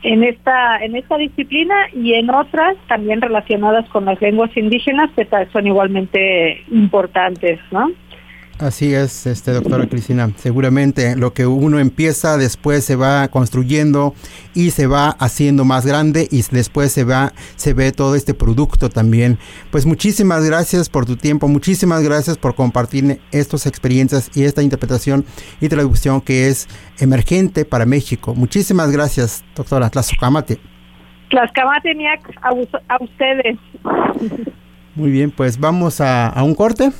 [0.02, 5.26] en esta en esta disciplina y en otras también relacionadas con las lenguas indígenas que
[5.50, 7.90] son igualmente importantes, ¿no?
[8.58, 10.30] Así es, este doctora Cristina.
[10.36, 14.14] Seguramente lo que uno empieza después se va construyendo
[14.54, 18.88] y se va haciendo más grande y después se va se ve todo este producto
[18.88, 19.38] también.
[19.70, 25.24] Pues muchísimas gracias por tu tiempo, muchísimas gracias por compartir estas experiencias y esta interpretación
[25.60, 26.68] y traducción que es
[27.00, 28.34] emergente para México.
[28.34, 30.60] Muchísimas gracias, doctora Tlazucamate.
[31.30, 32.50] Tlaxcamate Niac, a,
[32.94, 33.58] a ustedes.
[34.94, 36.92] Muy bien, pues vamos a, a un corte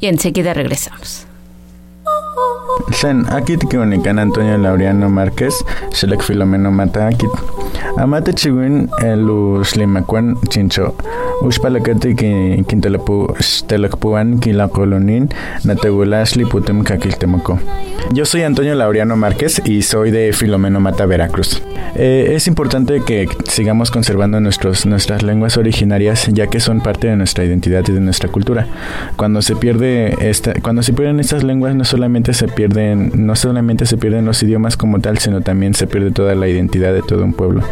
[0.00, 1.26] y enseguida regresamos.
[2.92, 3.66] Sen, te
[4.02, 5.54] can Antonio Laureano Márquez,
[5.90, 7.26] Selec Filomeno Mata, aquí
[7.96, 10.94] Amate chiwin los limacuan chincho.
[11.40, 13.34] Uxpalacate que quintelapu
[13.66, 15.28] telacpuan quilacolonin
[15.64, 17.58] nategulasli putem caquiltemoco.
[18.12, 21.62] Yo soy Antonio Laureano Márquez y soy de Filomeno Mata, Veracruz.
[21.94, 27.16] Eh, es importante que sigamos conservando nuestros, nuestras lenguas originarias ya que son parte de
[27.16, 28.66] nuestra identidad y de nuestra cultura.
[29.16, 33.86] Cuando se pierde esta, cuando se pierden estas lenguas no solamente se pierden no solamente
[33.86, 37.24] se pierden los idiomas como tal, sino también se pierde toda la identidad de todo
[37.24, 37.62] un pueblo.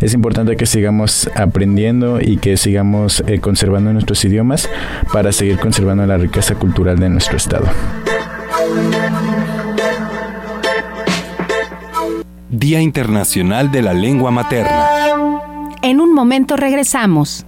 [0.00, 4.70] Es importante que sigamos aprendiendo y que sigamos eh, conservando nuestros idiomas
[5.12, 7.66] para seguir conservando la riqueza cultural de nuestro estado.
[12.48, 14.86] Día Internacional de la Lengua Materna.
[15.82, 17.44] En un momento regresamos.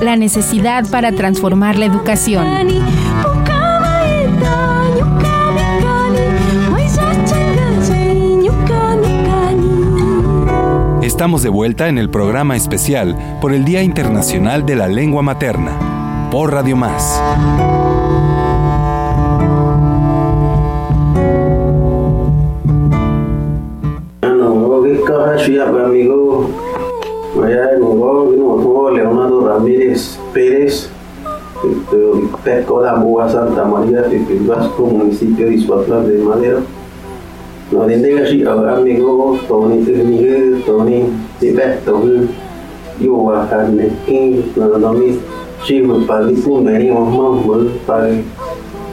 [0.00, 2.46] La necesidad para transformar la educación.
[11.02, 16.28] Estamos de vuelta en el programa especial por el Día Internacional de la Lengua Materna,
[16.30, 17.20] por Radio Más.
[24.22, 26.67] No, que caja siap
[27.38, 27.40] amigo.
[27.40, 30.90] Vaya, no, no, no, Leonardo Ramírez Pérez,
[32.44, 36.60] Pesco la Boa Santa María, de Vasco, municipio de Isuatla de Madero.
[37.70, 41.04] No, de si amigo, Tony Miguel, Tony,
[41.38, 42.02] Tibeto,
[42.98, 45.18] yo bajarme, y no, no, mi,
[45.66, 48.24] si me pali pun beni mamma, me pali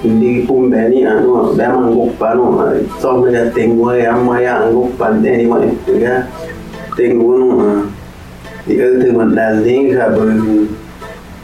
[0.04, 2.62] hindi pun beni anu, dah manguk panu,
[3.00, 6.28] so me ya tengo ya maya anguk pan deni ma itu ya,
[6.96, 7.85] tengo
[8.66, 10.66] Ikati mandalin kabun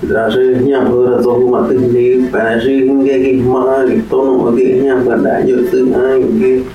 [0.02, 6.66] Rashi nyampu rato kuma tindi Parashi hinge kikma Tono odi nyampu da yotu Angi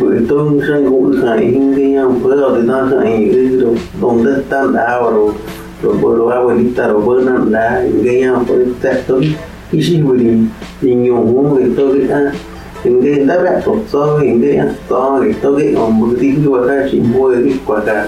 [0.00, 3.34] Bởi tôn sân cũng khải hinge nyampu Odi ta khải
[4.00, 5.32] Tôn tất tan đạo rồi
[5.82, 9.22] Rồi bởi đồ áo đi ta, rồi bởi nam đá Hinge nyampu tất tôn
[9.72, 10.46] Isi buri
[10.82, 12.32] Ninyo hung Ito kita
[12.84, 16.88] Hinge ta bạc tổ so Hinge to Ito kita Ông bởi tí kia Quả cả
[16.92, 17.34] chỉ mua
[17.66, 18.06] Quả cả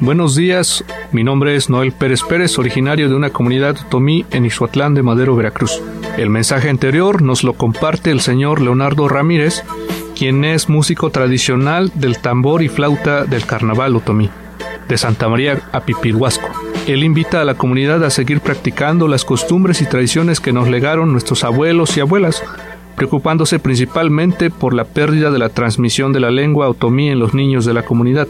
[0.00, 4.94] Buenos días, mi nombre es Noel Pérez Pérez, originario de una comunidad otomí en Ixhuatlán
[4.94, 5.80] de Madero, Veracruz.
[6.18, 9.62] El mensaje anterior nos lo comparte el señor Leonardo Ramírez,
[10.18, 14.30] quien es músico tradicional del tambor y flauta del carnaval otomí,
[14.88, 16.61] de Santa María Apipilhuasco.
[16.86, 21.12] Él invita a la comunidad a seguir practicando las costumbres y tradiciones que nos legaron
[21.12, 22.42] nuestros abuelos y abuelas,
[22.96, 27.64] preocupándose principalmente por la pérdida de la transmisión de la lengua otomí en los niños
[27.64, 28.26] de la comunidad,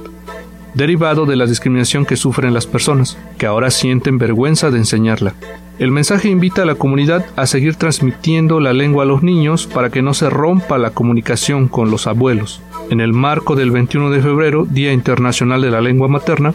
[0.74, 5.34] derivado de la discriminación que sufren las personas, que ahora sienten vergüenza de enseñarla.
[5.78, 9.88] El mensaje invita a la comunidad a seguir transmitiendo la lengua a los niños para
[9.88, 12.60] que no se rompa la comunicación con los abuelos.
[12.90, 16.52] En el marco del 21 de febrero, Día Internacional de la Lengua Materna,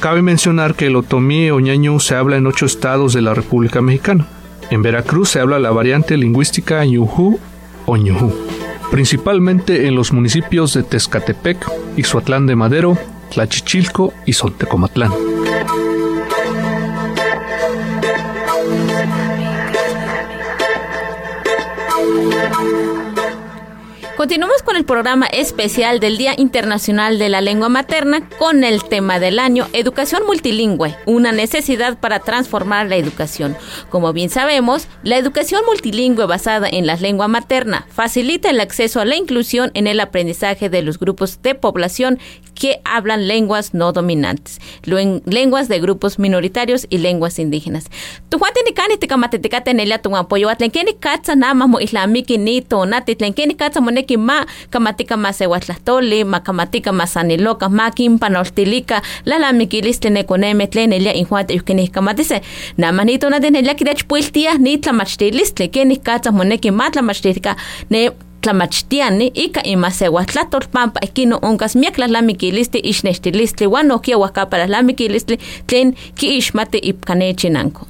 [0.00, 1.60] Cabe mencionar que el otomí o
[2.00, 4.26] se habla en ocho estados de la República Mexicana.
[4.70, 7.38] En Veracruz se habla la variante lingüística ñujú
[7.86, 8.32] o ñujú,
[8.90, 11.58] principalmente en los municipios de Tezcatepec,
[11.96, 12.98] Ixhuatlán de Madero,
[13.30, 15.33] Tlachichilco y Sontecomatlán.
[24.16, 29.18] Continuamos con el programa especial del Día Internacional de la Lengua Materna con el tema
[29.18, 33.56] del año Educación Multilingüe, una necesidad para transformar la educación.
[33.90, 39.04] Como bien sabemos, la educación multilingüe basada en la lengua materna facilita el acceso a
[39.04, 42.20] la inclusión en el aprendizaje de los grupos de población
[42.54, 47.84] que hablan lenguas no dominantes, lenguas de grupos minoritarios y lenguas indígenas.
[48.28, 52.62] Tu ni kani tika matetika tenelia tu apoyo atlen keni katsa nama mo islamiki ni
[52.62, 59.02] tonati tlen keni katsa moneki ma kamatika ma sehuatlahtoli ma kamatika ma saniloka ma kimpanoltilika
[59.24, 62.40] la la mikilistli nekoneme tlen elia injuante yuhkeni kamatise
[62.76, 67.56] nama ni tonati nelia kidach puiltia ni tlamachtilistli keni katsa moneki ma tlamachtilika
[67.90, 68.10] ne
[68.44, 75.38] tlamachtiani ika ima sehuatlatol pampa ikino onkas miak lalamikilisli ixnextilistli uan nohkia uajka para lalamikilisli
[75.66, 77.86] tlen kiixmati ipkanechinanko.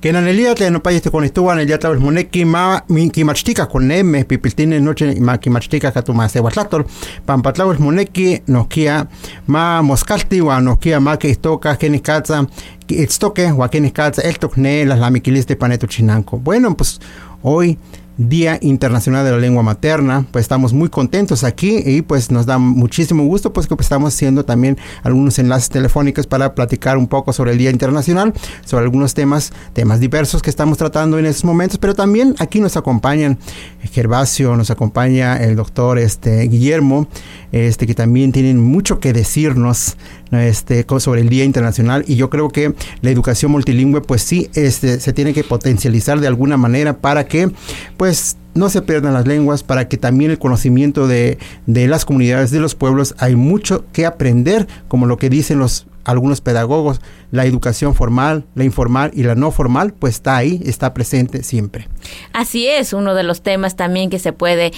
[0.00, 2.84] Que en el día no país con estuvo en el día tal vez moneki ma
[3.12, 6.86] kimachtika con neme pipiltine noche ma kimachtika katuma se watlator
[7.26, 9.06] pampatlawes moneki nokia
[9.46, 12.46] ma moskalti wa nokia ma que estoca genikatza
[12.88, 16.38] estoque wa genikatza el tokne las lamiquilis de paneto chinanco.
[16.38, 17.00] Bueno, pues
[17.42, 17.78] hoy
[18.16, 20.26] Día Internacional de la Lengua Materna.
[20.30, 24.44] Pues estamos muy contentos aquí y pues nos da muchísimo gusto pues que estamos haciendo
[24.44, 28.32] también algunos enlaces telefónicos para platicar un poco sobre el Día Internacional,
[28.64, 32.76] sobre algunos temas, temas diversos que estamos tratando en estos momentos, pero también aquí nos
[32.76, 33.38] acompañan
[33.92, 37.08] Gervasio, nos acompaña el doctor este, Guillermo,
[37.50, 39.96] este, que también tienen mucho que decirnos
[40.32, 44.98] este, sobre el Día Internacional y yo creo que la educación multilingüe pues sí este,
[45.00, 47.50] se tiene que potencializar de alguna manera para que
[47.96, 52.50] pues no se pierdan las lenguas, para que también el conocimiento de, de las comunidades,
[52.50, 57.46] de los pueblos, hay mucho que aprender, como lo que dicen los algunos pedagogos, la
[57.46, 61.88] educación formal, la informal y la no formal, pues está ahí, está presente siempre.
[62.32, 64.72] Así es, uno de los temas también que se puede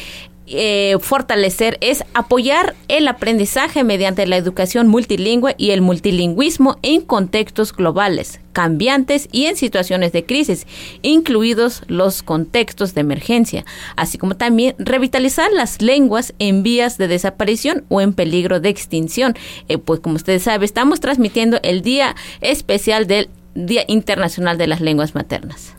[0.47, 7.72] eh, fortalecer es apoyar el aprendizaje mediante la educación multilingüe y el multilingüismo en contextos
[7.72, 10.66] globales, cambiantes y en situaciones de crisis,
[11.01, 13.64] incluidos los contextos de emergencia,
[13.97, 19.34] así como también revitalizar las lenguas en vías de desaparición o en peligro de extinción.
[19.68, 24.80] Eh, pues como ustedes saben, estamos transmitiendo el Día Especial del Día Internacional de las
[24.80, 25.74] Lenguas Maternas.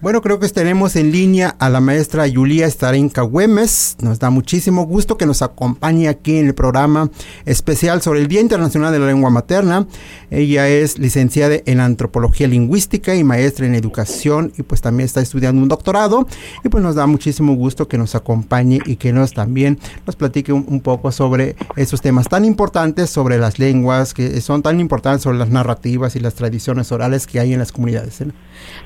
[0.00, 3.96] Bueno, creo que tenemos en línea a la maestra Yulia Starenka Güemes.
[4.00, 7.10] Nos da muchísimo gusto que nos acompañe aquí en el programa
[7.46, 9.88] especial sobre el Día Internacional de la Lengua Materna.
[10.30, 15.60] Ella es licenciada en Antropología Lingüística y maestra en Educación y pues también está estudiando
[15.60, 16.28] un doctorado.
[16.62, 20.52] Y pues nos da muchísimo gusto que nos acompañe y que nos también nos platique
[20.52, 25.38] un, poco sobre esos temas tan importantes, sobre las lenguas, que son tan importantes, sobre
[25.38, 28.20] las narrativas y las tradiciones orales que hay en las comunidades.
[28.20, 28.28] ¿eh?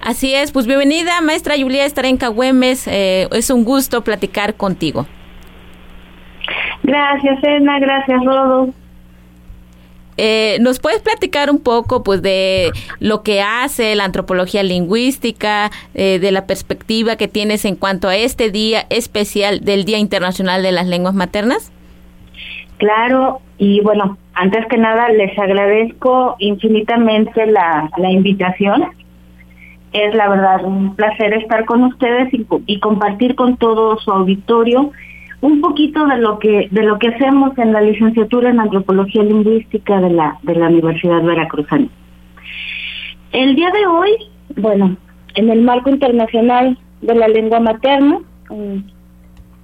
[0.01, 0.67] Así es, pues
[1.03, 2.87] bienvenida, maestra Julia Estarenca Güemes.
[2.87, 5.07] Eh, es un gusto platicar contigo.
[6.85, 8.69] Gracias, Edna, gracias, Rodo.
[10.17, 16.19] Eh, ¿Nos puedes platicar un poco pues de lo que hace la antropología lingüística, eh,
[16.21, 20.71] de la perspectiva que tienes en cuanto a este día especial del Día Internacional de
[20.71, 21.73] las Lenguas Maternas?
[22.77, 28.85] Claro, y bueno, antes que nada les agradezco infinitamente la, la invitación.
[29.93, 34.93] Es la verdad un placer estar con ustedes y, y compartir con todo su auditorio
[35.43, 40.01] un poquito de lo que de lo que hacemos en la licenciatura en antropología lingüística
[40.01, 41.89] de la de la Universidad Veracruzana.
[43.33, 44.11] El día de hoy,
[44.57, 44.97] bueno,
[45.35, 48.21] en el marco internacional de la lengua materna,
[48.51, 48.91] un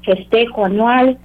[0.05, 1.19] festejo anual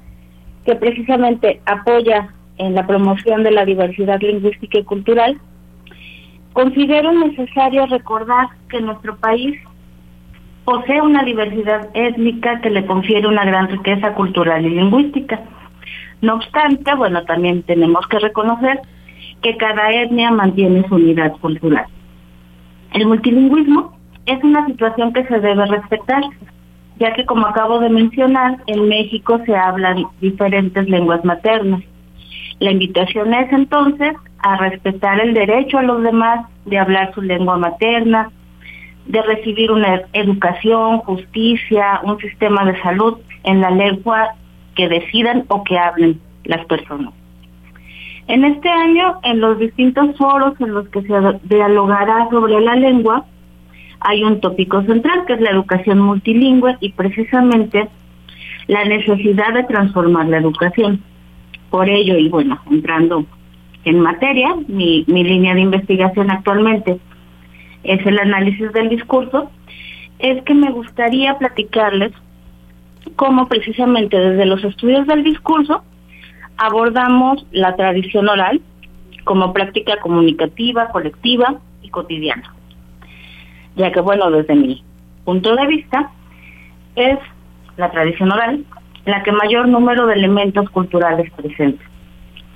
[0.66, 5.40] que precisamente apoya en la promoción de la diversidad lingüística y cultural,
[6.54, 9.60] considero necesario recordar que nuestro país
[10.66, 15.42] posee una diversidad étnica que le confiere una gran riqueza cultural y lingüística.
[16.22, 18.80] No obstante, bueno, también tenemos que reconocer
[19.42, 21.86] que cada etnia mantiene su unidad cultural.
[22.94, 26.24] El multilingüismo es una situación que se debe respetar,
[26.98, 31.84] ya que como acabo de mencionar, en México se hablan diferentes lenguas maternas.
[32.60, 37.58] La invitación es entonces a respetar el derecho a los demás de hablar su lengua
[37.58, 38.30] materna,
[39.06, 44.36] de recibir una educación, justicia, un sistema de salud en la lengua
[44.76, 47.14] que decidan o que hablen las personas.
[48.28, 51.14] En este año, en los distintos foros en los que se
[51.44, 53.26] dialogará sobre la lengua,
[54.00, 57.90] hay un tópico central que es la educación multilingüe y precisamente
[58.68, 61.02] la necesidad de transformar la educación.
[61.70, 63.26] Por ello, y bueno, entrando
[63.86, 67.00] en materia, mi, mi línea de investigación actualmente
[67.84, 69.52] es el análisis del discurso,
[70.20, 72.14] es que me gustaría platicarles
[73.16, 75.84] cómo precisamente desde los estudios del discurso
[76.58, 78.62] abordamos la tradición oral
[79.24, 82.54] como práctica comunicativa, colectiva y cotidiana.
[83.76, 84.84] Ya que, bueno, desde mi
[85.26, 86.12] punto de vista,
[86.96, 87.18] es
[87.78, 88.66] la tradición oral
[89.06, 91.84] la que mayor número de elementos culturales presenta.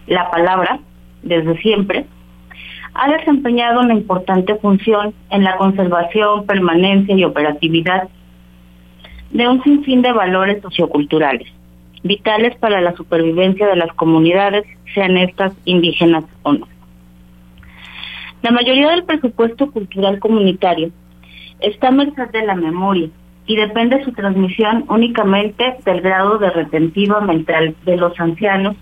[0.07, 0.79] La palabra,
[1.23, 2.05] desde siempre,
[2.93, 8.09] ha desempeñado una importante función en la conservación, permanencia y operatividad
[9.31, 11.47] de un sinfín de valores socioculturales,
[12.03, 16.67] vitales para la supervivencia de las comunidades, sean estas indígenas o no.
[18.41, 20.91] La mayoría del presupuesto cultural comunitario
[21.59, 23.09] está a merced de la memoria
[23.45, 28.75] y depende su transmisión únicamente del grado de retentiva mental de los ancianos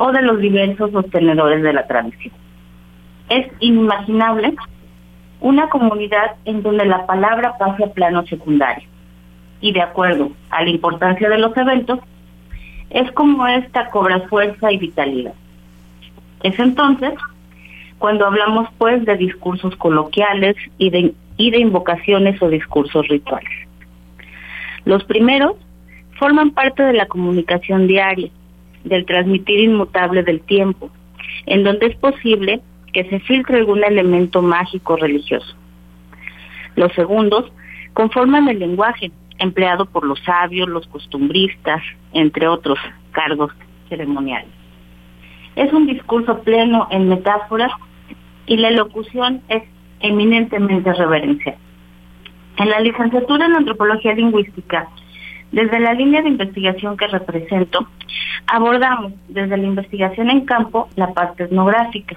[0.00, 2.32] o de los diversos sostenedores de la tradición.
[3.28, 4.54] Es inimaginable
[5.40, 8.88] una comunidad en donde la palabra pase a plano secundario.
[9.60, 12.00] Y de acuerdo a la importancia de los eventos,
[12.88, 15.34] es como esta cobra fuerza y vitalidad.
[16.42, 17.12] Es entonces
[17.98, 23.52] cuando hablamos pues de discursos coloquiales y de, y de invocaciones o discursos rituales.
[24.86, 25.56] Los primeros
[26.18, 28.30] forman parte de la comunicación diaria,
[28.84, 30.90] del transmitir inmutable del tiempo,
[31.46, 32.60] en donde es posible
[32.92, 35.54] que se filtre algún elemento mágico religioso.
[36.76, 37.50] Los segundos
[37.94, 42.78] conforman el lenguaje empleado por los sabios, los costumbristas, entre otros
[43.12, 43.52] cargos
[43.88, 44.50] ceremoniales.
[45.56, 47.72] Es un discurso pleno en metáforas
[48.46, 49.62] y la locución es
[50.00, 51.56] eminentemente reverencial.
[52.56, 54.88] En la licenciatura en antropología lingüística,
[55.52, 57.86] desde la línea de investigación que represento,
[58.46, 62.16] abordamos desde la investigación en campo la parte etnográfica,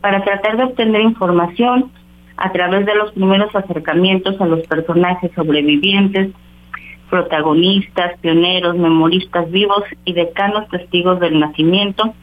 [0.00, 1.90] para tratar de obtener información
[2.36, 6.32] a través de los primeros acercamientos a los personajes sobrevivientes,
[7.08, 12.14] protagonistas, pioneros, memoristas vivos y decanos testigos del nacimiento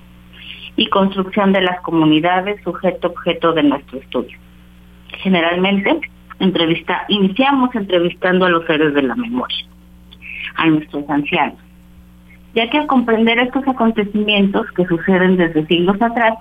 [0.75, 4.37] y construcción de las comunidades sujeto-objeto de nuestro estudio.
[5.19, 6.01] Generalmente,
[6.39, 9.65] entrevista, iniciamos entrevistando a los seres de la memoria,
[10.55, 11.57] a nuestros ancianos,
[12.55, 16.35] ya que al comprender estos acontecimientos que suceden desde siglos atrás,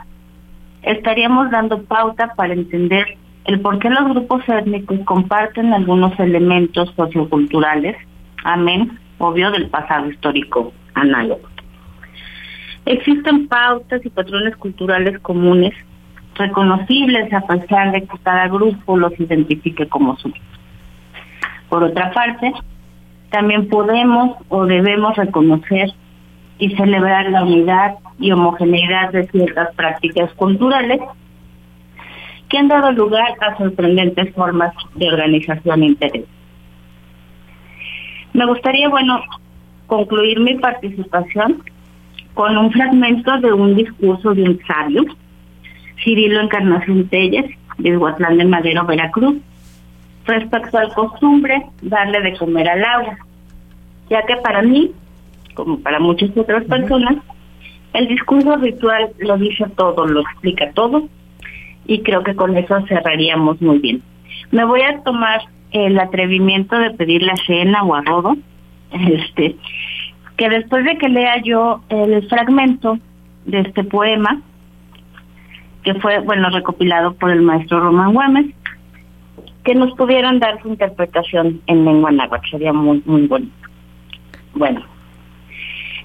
[0.83, 7.97] estaríamos dando pauta para entender el por qué los grupos étnicos comparten algunos elementos socioculturales,
[8.45, 11.49] amén, obvio, del pasado histórico análogo.
[12.85, 15.73] Existen pautas y patrones culturales comunes
[16.35, 20.41] reconocibles a pesar de que cada grupo los identifique como suyos.
[21.69, 22.53] Por otra parte,
[23.33, 25.91] también podemos o debemos reconocer
[26.59, 31.01] y celebrar la unidad y homogeneidad de ciertas prácticas culturales
[32.49, 36.27] que han dado lugar a sorprendentes formas de organización interés.
[38.35, 39.21] Me gustaría, bueno,
[39.87, 41.63] concluir mi participación
[42.35, 45.05] con un fragmento de un discurso de un sabio,
[46.05, 49.37] Cirilo Encarnación Telles, de Huatlán de Madero, Veracruz,
[50.27, 53.19] respecto al costumbre darle de comer al agua,
[54.09, 54.93] ya que para mí,
[55.55, 57.17] como para muchas otras personas,
[57.93, 61.09] el discurso ritual lo dice todo, lo explica todo,
[61.87, 64.03] y creo que con eso cerraríamos muy bien.
[64.51, 65.41] Me voy a tomar
[65.73, 68.37] el atrevimiento de pedir la cena o a Rodo,
[68.93, 69.57] este,
[70.37, 72.99] que después de que lea yo el fragmento
[73.45, 74.41] de este poema,
[75.83, 78.47] que fue, bueno, recopilado por el maestro Román Güemes,
[79.65, 83.53] que nos pudieran dar su interpretación en lengua náhuatl, sería muy, muy bonito.
[84.55, 84.83] Bueno,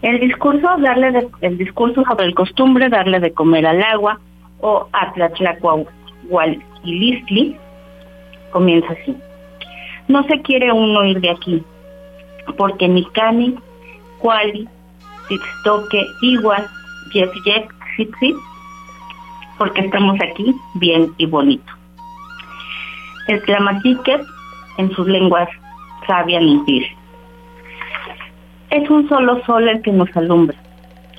[0.01, 4.20] el discurso, darle de, el discurso sobre el costumbre, darle de comer al agua,
[4.60, 7.58] o Atlatlacuahualquilistli,
[8.51, 9.18] comienza así.
[10.08, 11.64] No se quiere uno ir de aquí,
[12.58, 13.55] porque ni cani,
[14.20, 14.70] cuali,
[15.28, 16.68] tixtoque, igual,
[17.14, 17.66] yef, yef,
[19.58, 21.77] porque estamos aquí bien y bonito.
[23.28, 24.20] El tlamaquique,
[24.78, 25.50] en sus lenguas
[26.06, 26.96] sabias dice,
[28.70, 30.58] es un solo sol el que nos alumbra,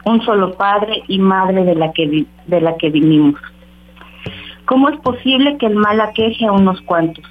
[0.05, 3.41] un solo padre y madre de la que, vi- de la que vinimos.
[4.65, 7.25] ¿Cómo es posible que el mal aqueje a unos cuantos?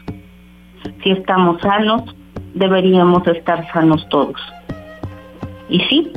[1.04, 2.16] Si estamos sanos,
[2.54, 4.40] deberíamos estar sanos todos.
[5.70, 6.12] Y sí,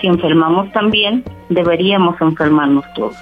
[0.00, 3.16] si enfermamos también, deberíamos enfermarnos todos.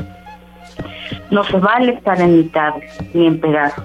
[1.31, 3.85] No se vale estar en mitades ni en pedazos.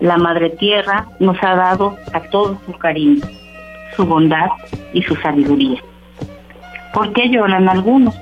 [0.00, 3.22] La Madre Tierra nos ha dado a todos su cariño,
[3.94, 4.48] su bondad
[4.94, 5.78] y su sabiduría.
[6.94, 8.18] ¿Por qué lloran algunos?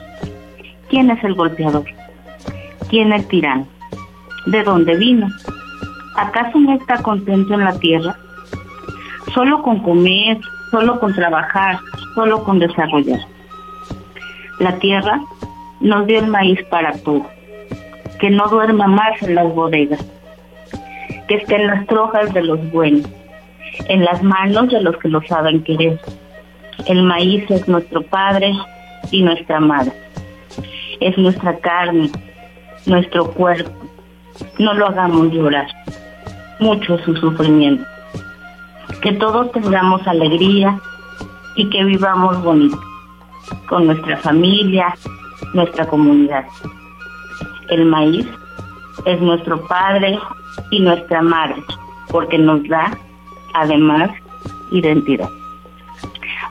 [0.91, 1.85] ¿Quién es el golpeador?
[2.91, 3.69] ¿Quién el tirano?
[4.47, 5.29] ¿De dónde vino?
[6.17, 8.17] ¿Acaso no está contento en la tierra?
[9.33, 10.39] Solo con comer,
[10.73, 11.79] solo con trabajar,
[12.17, 13.21] solo con desarrollar.
[14.59, 15.21] La tierra
[15.81, 17.25] nos dio el maíz para todo.
[18.19, 20.05] Que no duerma más en las bodegas.
[21.29, 23.09] Que esté en las trojas de los buenos.
[23.89, 26.01] En las manos de los que lo saben querer.
[26.87, 28.53] El maíz es nuestro padre
[29.11, 29.93] y nuestra madre.
[31.01, 32.11] Es nuestra carne,
[32.87, 33.71] nuestro cuerpo.
[34.59, 35.67] No lo hagamos llorar.
[36.61, 37.85] Mucho su sufrimiento.
[39.03, 40.81] Que todos tengamos alegría
[41.57, 42.81] y que vivamos bonito
[43.69, 44.95] con nuestra familia,
[45.53, 46.45] nuestra comunidad.
[47.69, 48.27] El maíz
[49.05, 50.19] es nuestro padre
[50.71, 51.63] y nuestra madre
[52.11, 52.97] porque nos da
[53.55, 54.11] además
[54.71, 55.29] identidad.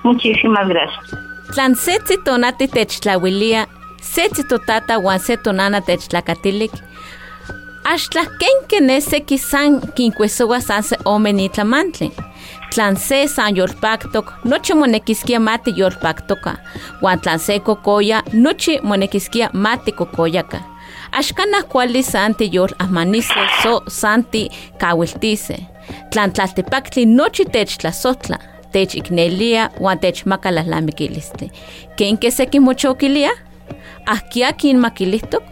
[0.04, 1.28] Muchísimas gracias.
[1.54, 1.76] Tlan
[2.26, 3.68] tonati techtlawilia,
[4.02, 6.72] setzi totata wan se tonana techtlakatilik.
[7.84, 12.12] Hasta kenke nese kisan kinkuesowa san se ome nitlamantli.
[12.72, 16.58] Tlan se san yolpaktok, nochi monekiskia mati yolpaktoka.
[17.02, 20.60] Wan tlan se kokoya, nochi monekiskia mati kokoyaka.
[21.12, 25.58] Axkanah kuali santi yol ahmanise so santi kawiltise.
[26.12, 28.38] Tlan tlaltipaktli nochi techtlasotla,
[28.72, 31.50] techiknelia wan techmakalalamikilistle.
[31.96, 33.32] Kenke seki mochokilia?
[34.06, 35.44] Ahkia kinmakilihtok?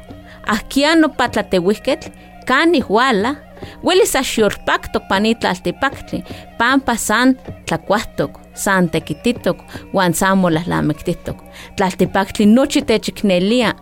[0.47, 2.09] Ahkia nopatlatewihketl?
[2.45, 3.35] Kani huala?
[3.83, 6.23] Welis axyorpaktok panitlaltipaktli,
[6.57, 7.35] pampa san
[7.65, 9.57] tlakuahtok, san tekititok,
[9.93, 11.37] wan san molalamiktihtok.
[11.75, 13.73] Tlaltipaktli nochi techiknelia,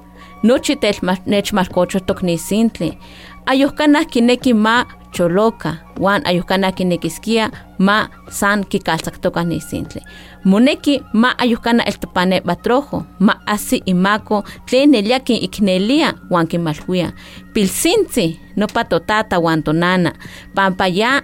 [0.43, 0.77] nochi
[1.25, 2.97] nechmalkochotok nisintli.
[3.45, 10.01] Ayohkanah kineki ma choloka, wan ayohkanah kinekiskia ma san kikaltsaktokah nisintli.
[10.45, 17.11] Moneki ma ayohkanah eltopane batrojo, ma asi imako tlen nelia kin iknelia wan kimalhuia.
[17.53, 20.13] Pilsintzi nopa totata wan tonana,
[20.55, 21.21] pampa ya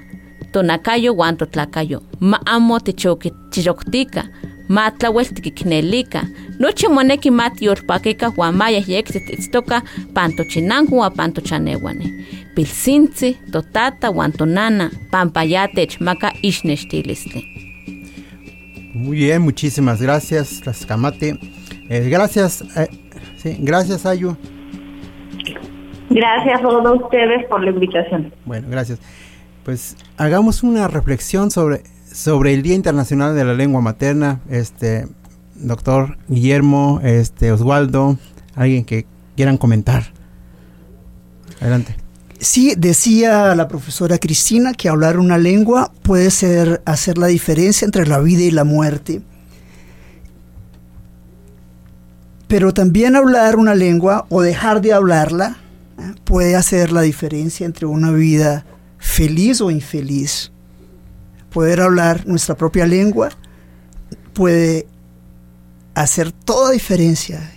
[0.51, 2.01] tonakayo wan totlakayo.
[2.19, 4.23] Ma amo tichoktika,
[4.69, 6.21] ma tlauel tikiknelika.
[6.59, 9.81] Nochi moneki ma tiolpakika wan ma yehyektitztoka
[10.13, 12.13] pantochinanku wan pantochanewani.
[12.55, 17.43] Pilsintzi, totata wan tonana, pampa ya techmaka ixnextilistli.
[18.93, 21.39] Muy bien, muchísimas gracias, Tlaxcamate.
[21.89, 22.87] Eh, gracias, eh,
[23.37, 24.35] sí, gracias, Ayu.
[26.09, 28.33] Gracias a todos ustedes por la invitación.
[28.45, 28.99] Bueno, gracias.
[29.63, 31.83] Pues hagamos una reflexión sobre,
[32.19, 34.41] sobre el Día Internacional de la Lengua Materna.
[34.49, 35.07] Este,
[35.55, 38.17] doctor Guillermo, este, Oswaldo,
[38.55, 39.05] alguien que
[39.37, 40.11] quieran comentar.
[41.61, 41.95] Adelante.
[42.39, 48.05] Sí, decía la profesora Cristina que hablar una lengua puede ser hacer la diferencia entre
[48.05, 49.21] la vida y la muerte.
[52.49, 55.57] Pero también hablar una lengua o dejar de hablarla
[55.97, 56.15] ¿eh?
[56.25, 58.65] puede hacer la diferencia entre una vida
[58.97, 60.51] feliz o infeliz.
[61.51, 63.29] Poder hablar nuestra propia lengua
[64.33, 64.87] puede
[65.95, 67.51] hacer toda diferencia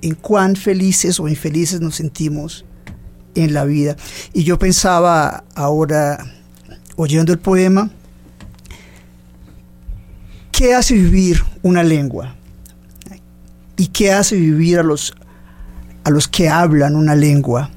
[0.00, 2.64] en cuán felices o infelices nos sentimos
[3.34, 3.96] en la vida.
[4.32, 6.26] Y yo pensaba ahora,
[6.96, 7.90] oyendo el poema,
[10.50, 12.34] ¿qué hace vivir una lengua?
[13.76, 15.14] ¿Y qué hace vivir a los,
[16.04, 17.70] a los que hablan una lengua?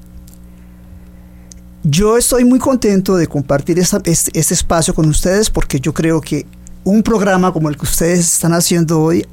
[1.88, 6.44] Yo estoy muy contento de compartir este espacio con ustedes porque yo creo que
[6.82, 9.24] un programa como el que ustedes están haciendo hoy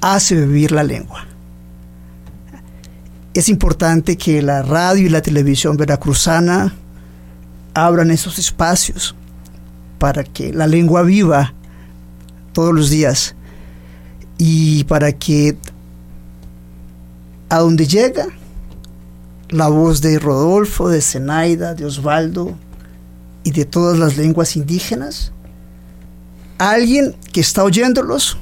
[0.00, 1.24] hace vivir la lengua.
[3.34, 6.74] Es importante que la radio y la televisión veracruzana
[7.72, 9.14] abran esos espacios
[10.00, 11.54] para que la lengua viva
[12.52, 13.36] todos los días
[14.38, 15.56] y para que
[17.48, 18.26] a donde llega
[19.52, 22.56] la voz de Rodolfo, de Zenaida, de Osvaldo
[23.44, 25.32] y de todas las lenguas indígenas,
[26.58, 28.38] alguien que está oyéndolos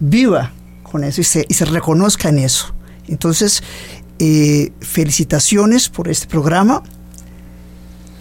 [0.00, 0.50] viva
[0.82, 2.74] con eso y se, reconozca en eso.
[3.06, 3.62] Entonces,
[4.18, 6.82] eh, felicitaciones por este programa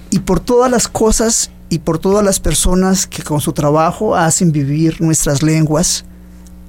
[0.10, 4.52] y por todas las cosas y por todas las personas que con su trabajo hacen
[4.52, 6.04] vivir nuestras lenguas,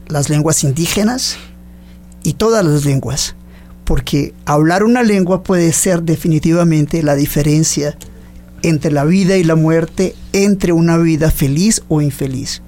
[0.06, 1.38] las lenguas indígenas
[2.22, 3.34] y todas las lenguas,
[3.84, 7.96] porque hablar una lengua puede ser definitivamente la diferencia
[8.62, 12.62] entre la vida y la muerte, entre una vida feliz o infeliz.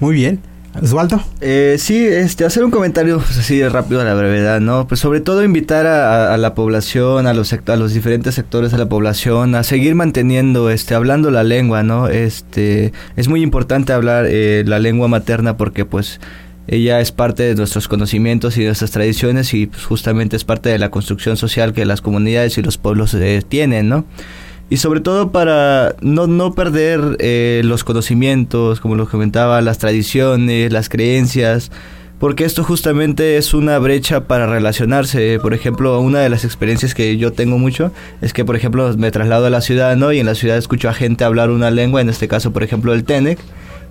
[0.00, 0.40] Muy bien.
[0.80, 1.22] Osvaldo.
[1.42, 4.88] Eh, sí, este, hacer un comentario pues, así rápido a la brevedad, ¿no?
[4.88, 8.72] Pues sobre todo invitar a, a- a la población, a los, a los diferentes sectores
[8.72, 12.08] de la población, a seguir manteniendo, este, hablando la lengua, ¿no?
[12.08, 16.20] Este, es muy importante hablar eh, la lengua materna porque, pues,
[16.68, 20.68] ella es parte de nuestros conocimientos y de nuestras tradiciones y pues, justamente es parte
[20.68, 24.04] de la construcción social que las comunidades y los pueblos eh, tienen, ¿no?
[24.70, 30.72] Y sobre todo para no, no perder eh, los conocimientos, como lo comentaba, las tradiciones,
[30.72, 31.70] las creencias,
[32.18, 35.40] porque esto justamente es una brecha para relacionarse.
[35.42, 37.92] Por ejemplo, una de las experiencias que yo tengo mucho
[38.22, 40.12] es que, por ejemplo, me traslado a la ciudad, ¿no?
[40.12, 42.94] Y en la ciudad escucho a gente hablar una lengua, en este caso, por ejemplo,
[42.94, 43.40] el Tenec,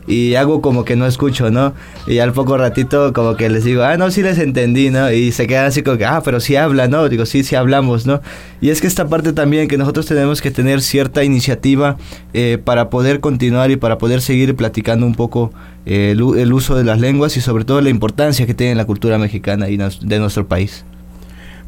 [0.08, 1.74] y hago como que no escucho, ¿no?
[2.08, 5.12] Y al poco ratito como que les digo, ah, no, sí les entendí, ¿no?
[5.12, 7.08] Y se quedan así como que, ah, pero sí habla, ¿no?
[7.10, 8.22] Digo, sí, sí hablamos, ¿no?
[8.62, 11.97] Y es que esta parte también, que nosotros tenemos que tener cierta iniciativa
[12.34, 15.52] eh, para poder continuar y para poder seguir platicando un poco
[15.86, 18.78] eh, el, el uso de las lenguas y sobre todo la importancia que tiene en
[18.78, 20.84] la cultura mexicana y nos- de nuestro país.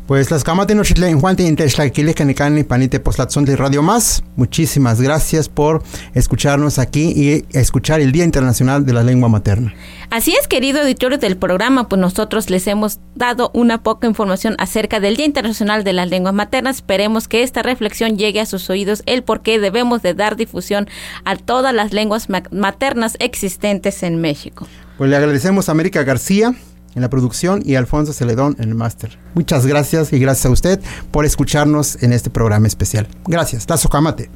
[0.07, 4.21] Pues las camate no chitle en Intexlaquiles Canicani Panite Postlatzón de Radio Más.
[4.35, 5.81] Muchísimas gracias por
[6.13, 9.73] escucharnos aquí y escuchar el Día Internacional de la Lengua Materna.
[10.09, 14.99] Así es, querido auditorio del programa, pues nosotros les hemos dado una poca información acerca
[14.99, 16.75] del Día Internacional de las Lenguas Maternas.
[16.75, 20.85] Esperemos que esta reflexión llegue a sus oídos el por qué debemos de dar difusión
[21.23, 24.67] a todas las lenguas ma- maternas existentes en México.
[24.97, 26.53] Pues le agradecemos a América García
[26.95, 29.17] en la producción y Alfonso Celedón en el máster.
[29.33, 30.79] Muchas gracias y gracias a usted
[31.11, 33.07] por escucharnos en este programa especial.
[33.25, 33.65] Gracias.
[33.65, 34.29] Tazo Camate.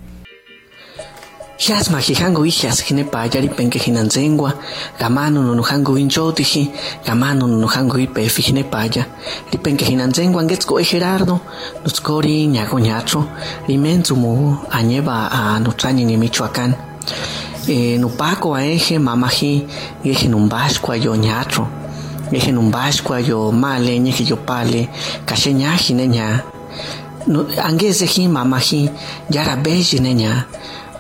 [1.59, 4.53] Hias majijango hijas jinepa yari penke hinanzengua,
[4.99, 6.71] gamano nunujango inchotiji,
[7.03, 9.07] gamano nunujango ipe fijinepa ya,
[9.51, 11.41] ri penke hinanzengua ngetsko e Gerardo,
[11.83, 13.25] nutskori ñago ñacho,
[13.67, 16.75] rimenzumu añeva a nutrañi ni Michoacán.
[17.67, 19.65] E nupako a eje mamaji,
[20.03, 21.15] eje numbashkua yo
[22.32, 24.89] ñacho, eje numbashkua yo male, ñeje yo pale,
[25.25, 26.43] kashe ñaji neña,
[27.28, 28.89] no, angezeji mamaji,
[29.30, 30.45] yara beji neña,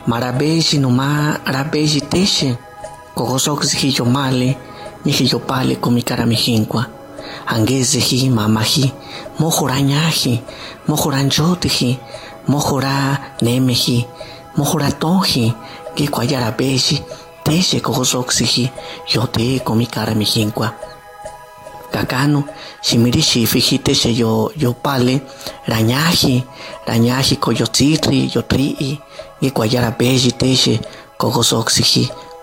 [0.07, 2.55] marabeji numa rabeji teshe
[3.15, 4.55] kogosoksi yo male
[5.05, 6.85] niji yo pale komi karamijinkwa
[7.47, 8.91] angeze hi mamaji
[9.39, 10.39] mojora ñaji
[10.87, 11.99] mojora nchotiji
[12.47, 14.05] mojora nemeji
[14.57, 15.53] mojora toji
[15.95, 17.03] kikwa yarabeji
[17.43, 18.71] teshe kogosoksi
[19.13, 20.71] yo te komi karamijinkwa
[21.91, 22.45] kakano
[22.81, 25.21] shimiri shifi teshe yo yo pale
[25.67, 26.43] rañaji
[26.85, 28.99] rañaji koyotzitri yo tri'i
[29.41, 30.81] y guayara beji teche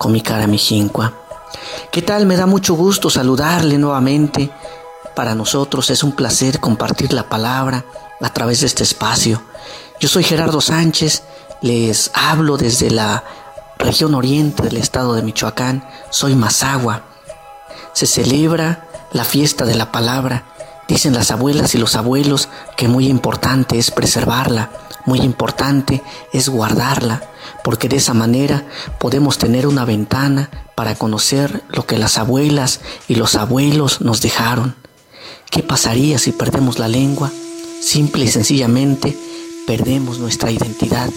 [0.09, 1.13] mi cara mijincua.
[1.91, 2.27] ¿Qué tal?
[2.27, 4.51] Me da mucho gusto saludarle nuevamente.
[5.15, 7.85] Para nosotros es un placer compartir la palabra
[8.21, 9.41] a través de este espacio.
[10.01, 11.23] Yo soy Gerardo Sánchez,
[11.63, 13.25] les hablo desde la
[13.79, 17.03] región oriente del estado de Michoacán, soy Mazagua.
[17.93, 20.45] Se celebra la fiesta de la palabra.
[20.87, 24.71] Dicen las abuelas y los abuelos que muy importante es preservarla,
[25.07, 26.03] muy importante
[26.33, 27.23] es guardarla,
[27.63, 28.67] porque de esa manera
[28.99, 34.75] podemos tener una ventana para conocer lo que las abuelas y los abuelos nos dejaron.
[35.49, 37.31] ¿Qué pasaría si perdemos la lengua?
[37.81, 39.17] Simple y sencillamente
[39.67, 41.09] perdemos nuestra identidad,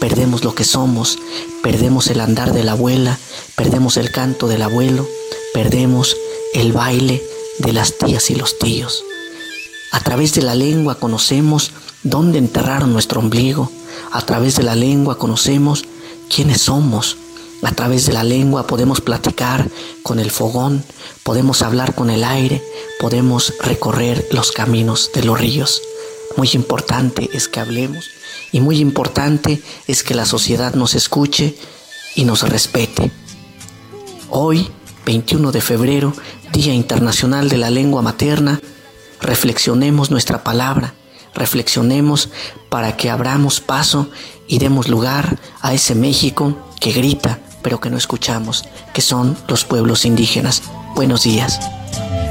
[0.00, 1.18] perdemos lo que somos,
[1.62, 3.18] perdemos el andar de la abuela,
[3.54, 5.06] perdemos el canto del abuelo,
[5.54, 6.16] perdemos
[6.52, 7.22] el baile
[7.58, 9.02] de las tías y los tíos.
[9.92, 13.70] A través de la lengua conocemos dónde enterraron nuestro ombligo.
[14.12, 15.84] A través de la lengua conocemos
[16.34, 17.16] quiénes somos.
[17.62, 19.68] A través de la lengua podemos platicar
[20.02, 20.84] con el fogón,
[21.24, 22.62] podemos hablar con el aire,
[23.00, 25.80] podemos recorrer los caminos de los ríos.
[26.36, 28.04] Muy importante es que hablemos
[28.52, 31.56] y muy importante es que la sociedad nos escuche
[32.14, 33.10] y nos respete.
[34.28, 34.68] Hoy,
[35.04, 36.12] 21 de febrero,
[36.56, 38.62] Día Internacional de la Lengua Materna,
[39.20, 40.94] reflexionemos nuestra palabra,
[41.34, 42.30] reflexionemos
[42.70, 44.08] para que abramos paso
[44.48, 49.66] y demos lugar a ese México que grita pero que no escuchamos, que son los
[49.66, 50.62] pueblos indígenas.
[50.94, 51.60] Buenos días.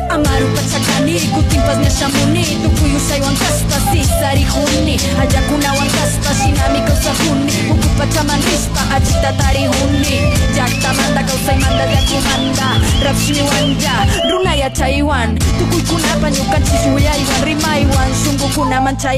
[0.09, 8.51] Amaru pachakani kutimpas neshamuni tukuyushaywan kaspa sisarijuni ayakunawan kaspa shinami kawsajuni ukupachaman ya,
[8.95, 9.31] ya iwan.
[9.37, 10.15] Tarijuni
[10.55, 12.67] llaktamanta Sungguh llakumanta
[13.05, 13.95] rapshniwanya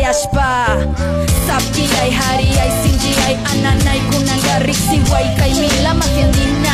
[0.05, 0.67] aspa
[1.47, 6.73] Sabki ay hari ay shunkukunaman ay sapillay jariyay garik ananaykunanqa riksiway kay milama fiandina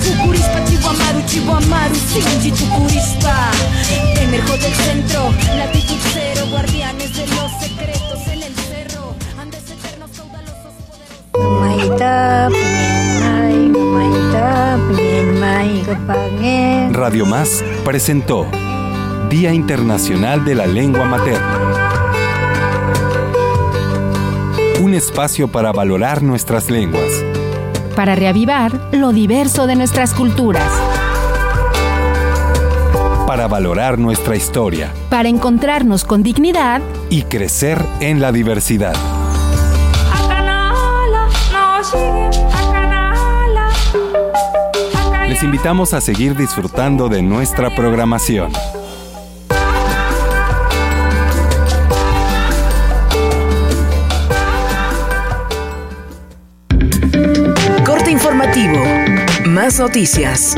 [0.00, 3.53] fukurispa chiwamaru chiwamaru sinchi tukurispa.
[4.20, 10.72] Emerjo del centro, latitud cero, guardianes de los secretos en el cerro, Andes eternos caudalosos
[11.60, 16.94] Maita penyen mai, maita penyen mai kepangen.
[16.94, 18.46] Radio Más presentó
[19.28, 21.60] Día Internacional de la Lengua Materna.
[24.80, 27.10] Un espacio para valorar nuestras lenguas.
[27.96, 30.70] Para reavivar lo diverso de nuestras culturas.
[33.34, 36.80] Para valorar nuestra historia Para encontrarnos con dignidad
[37.10, 38.94] y crecer en la diversidad.
[45.26, 48.52] Les invitamos a seguir disfrutando de nuestra programación.
[57.84, 58.78] Corte informativo.
[59.44, 60.56] Más noticias.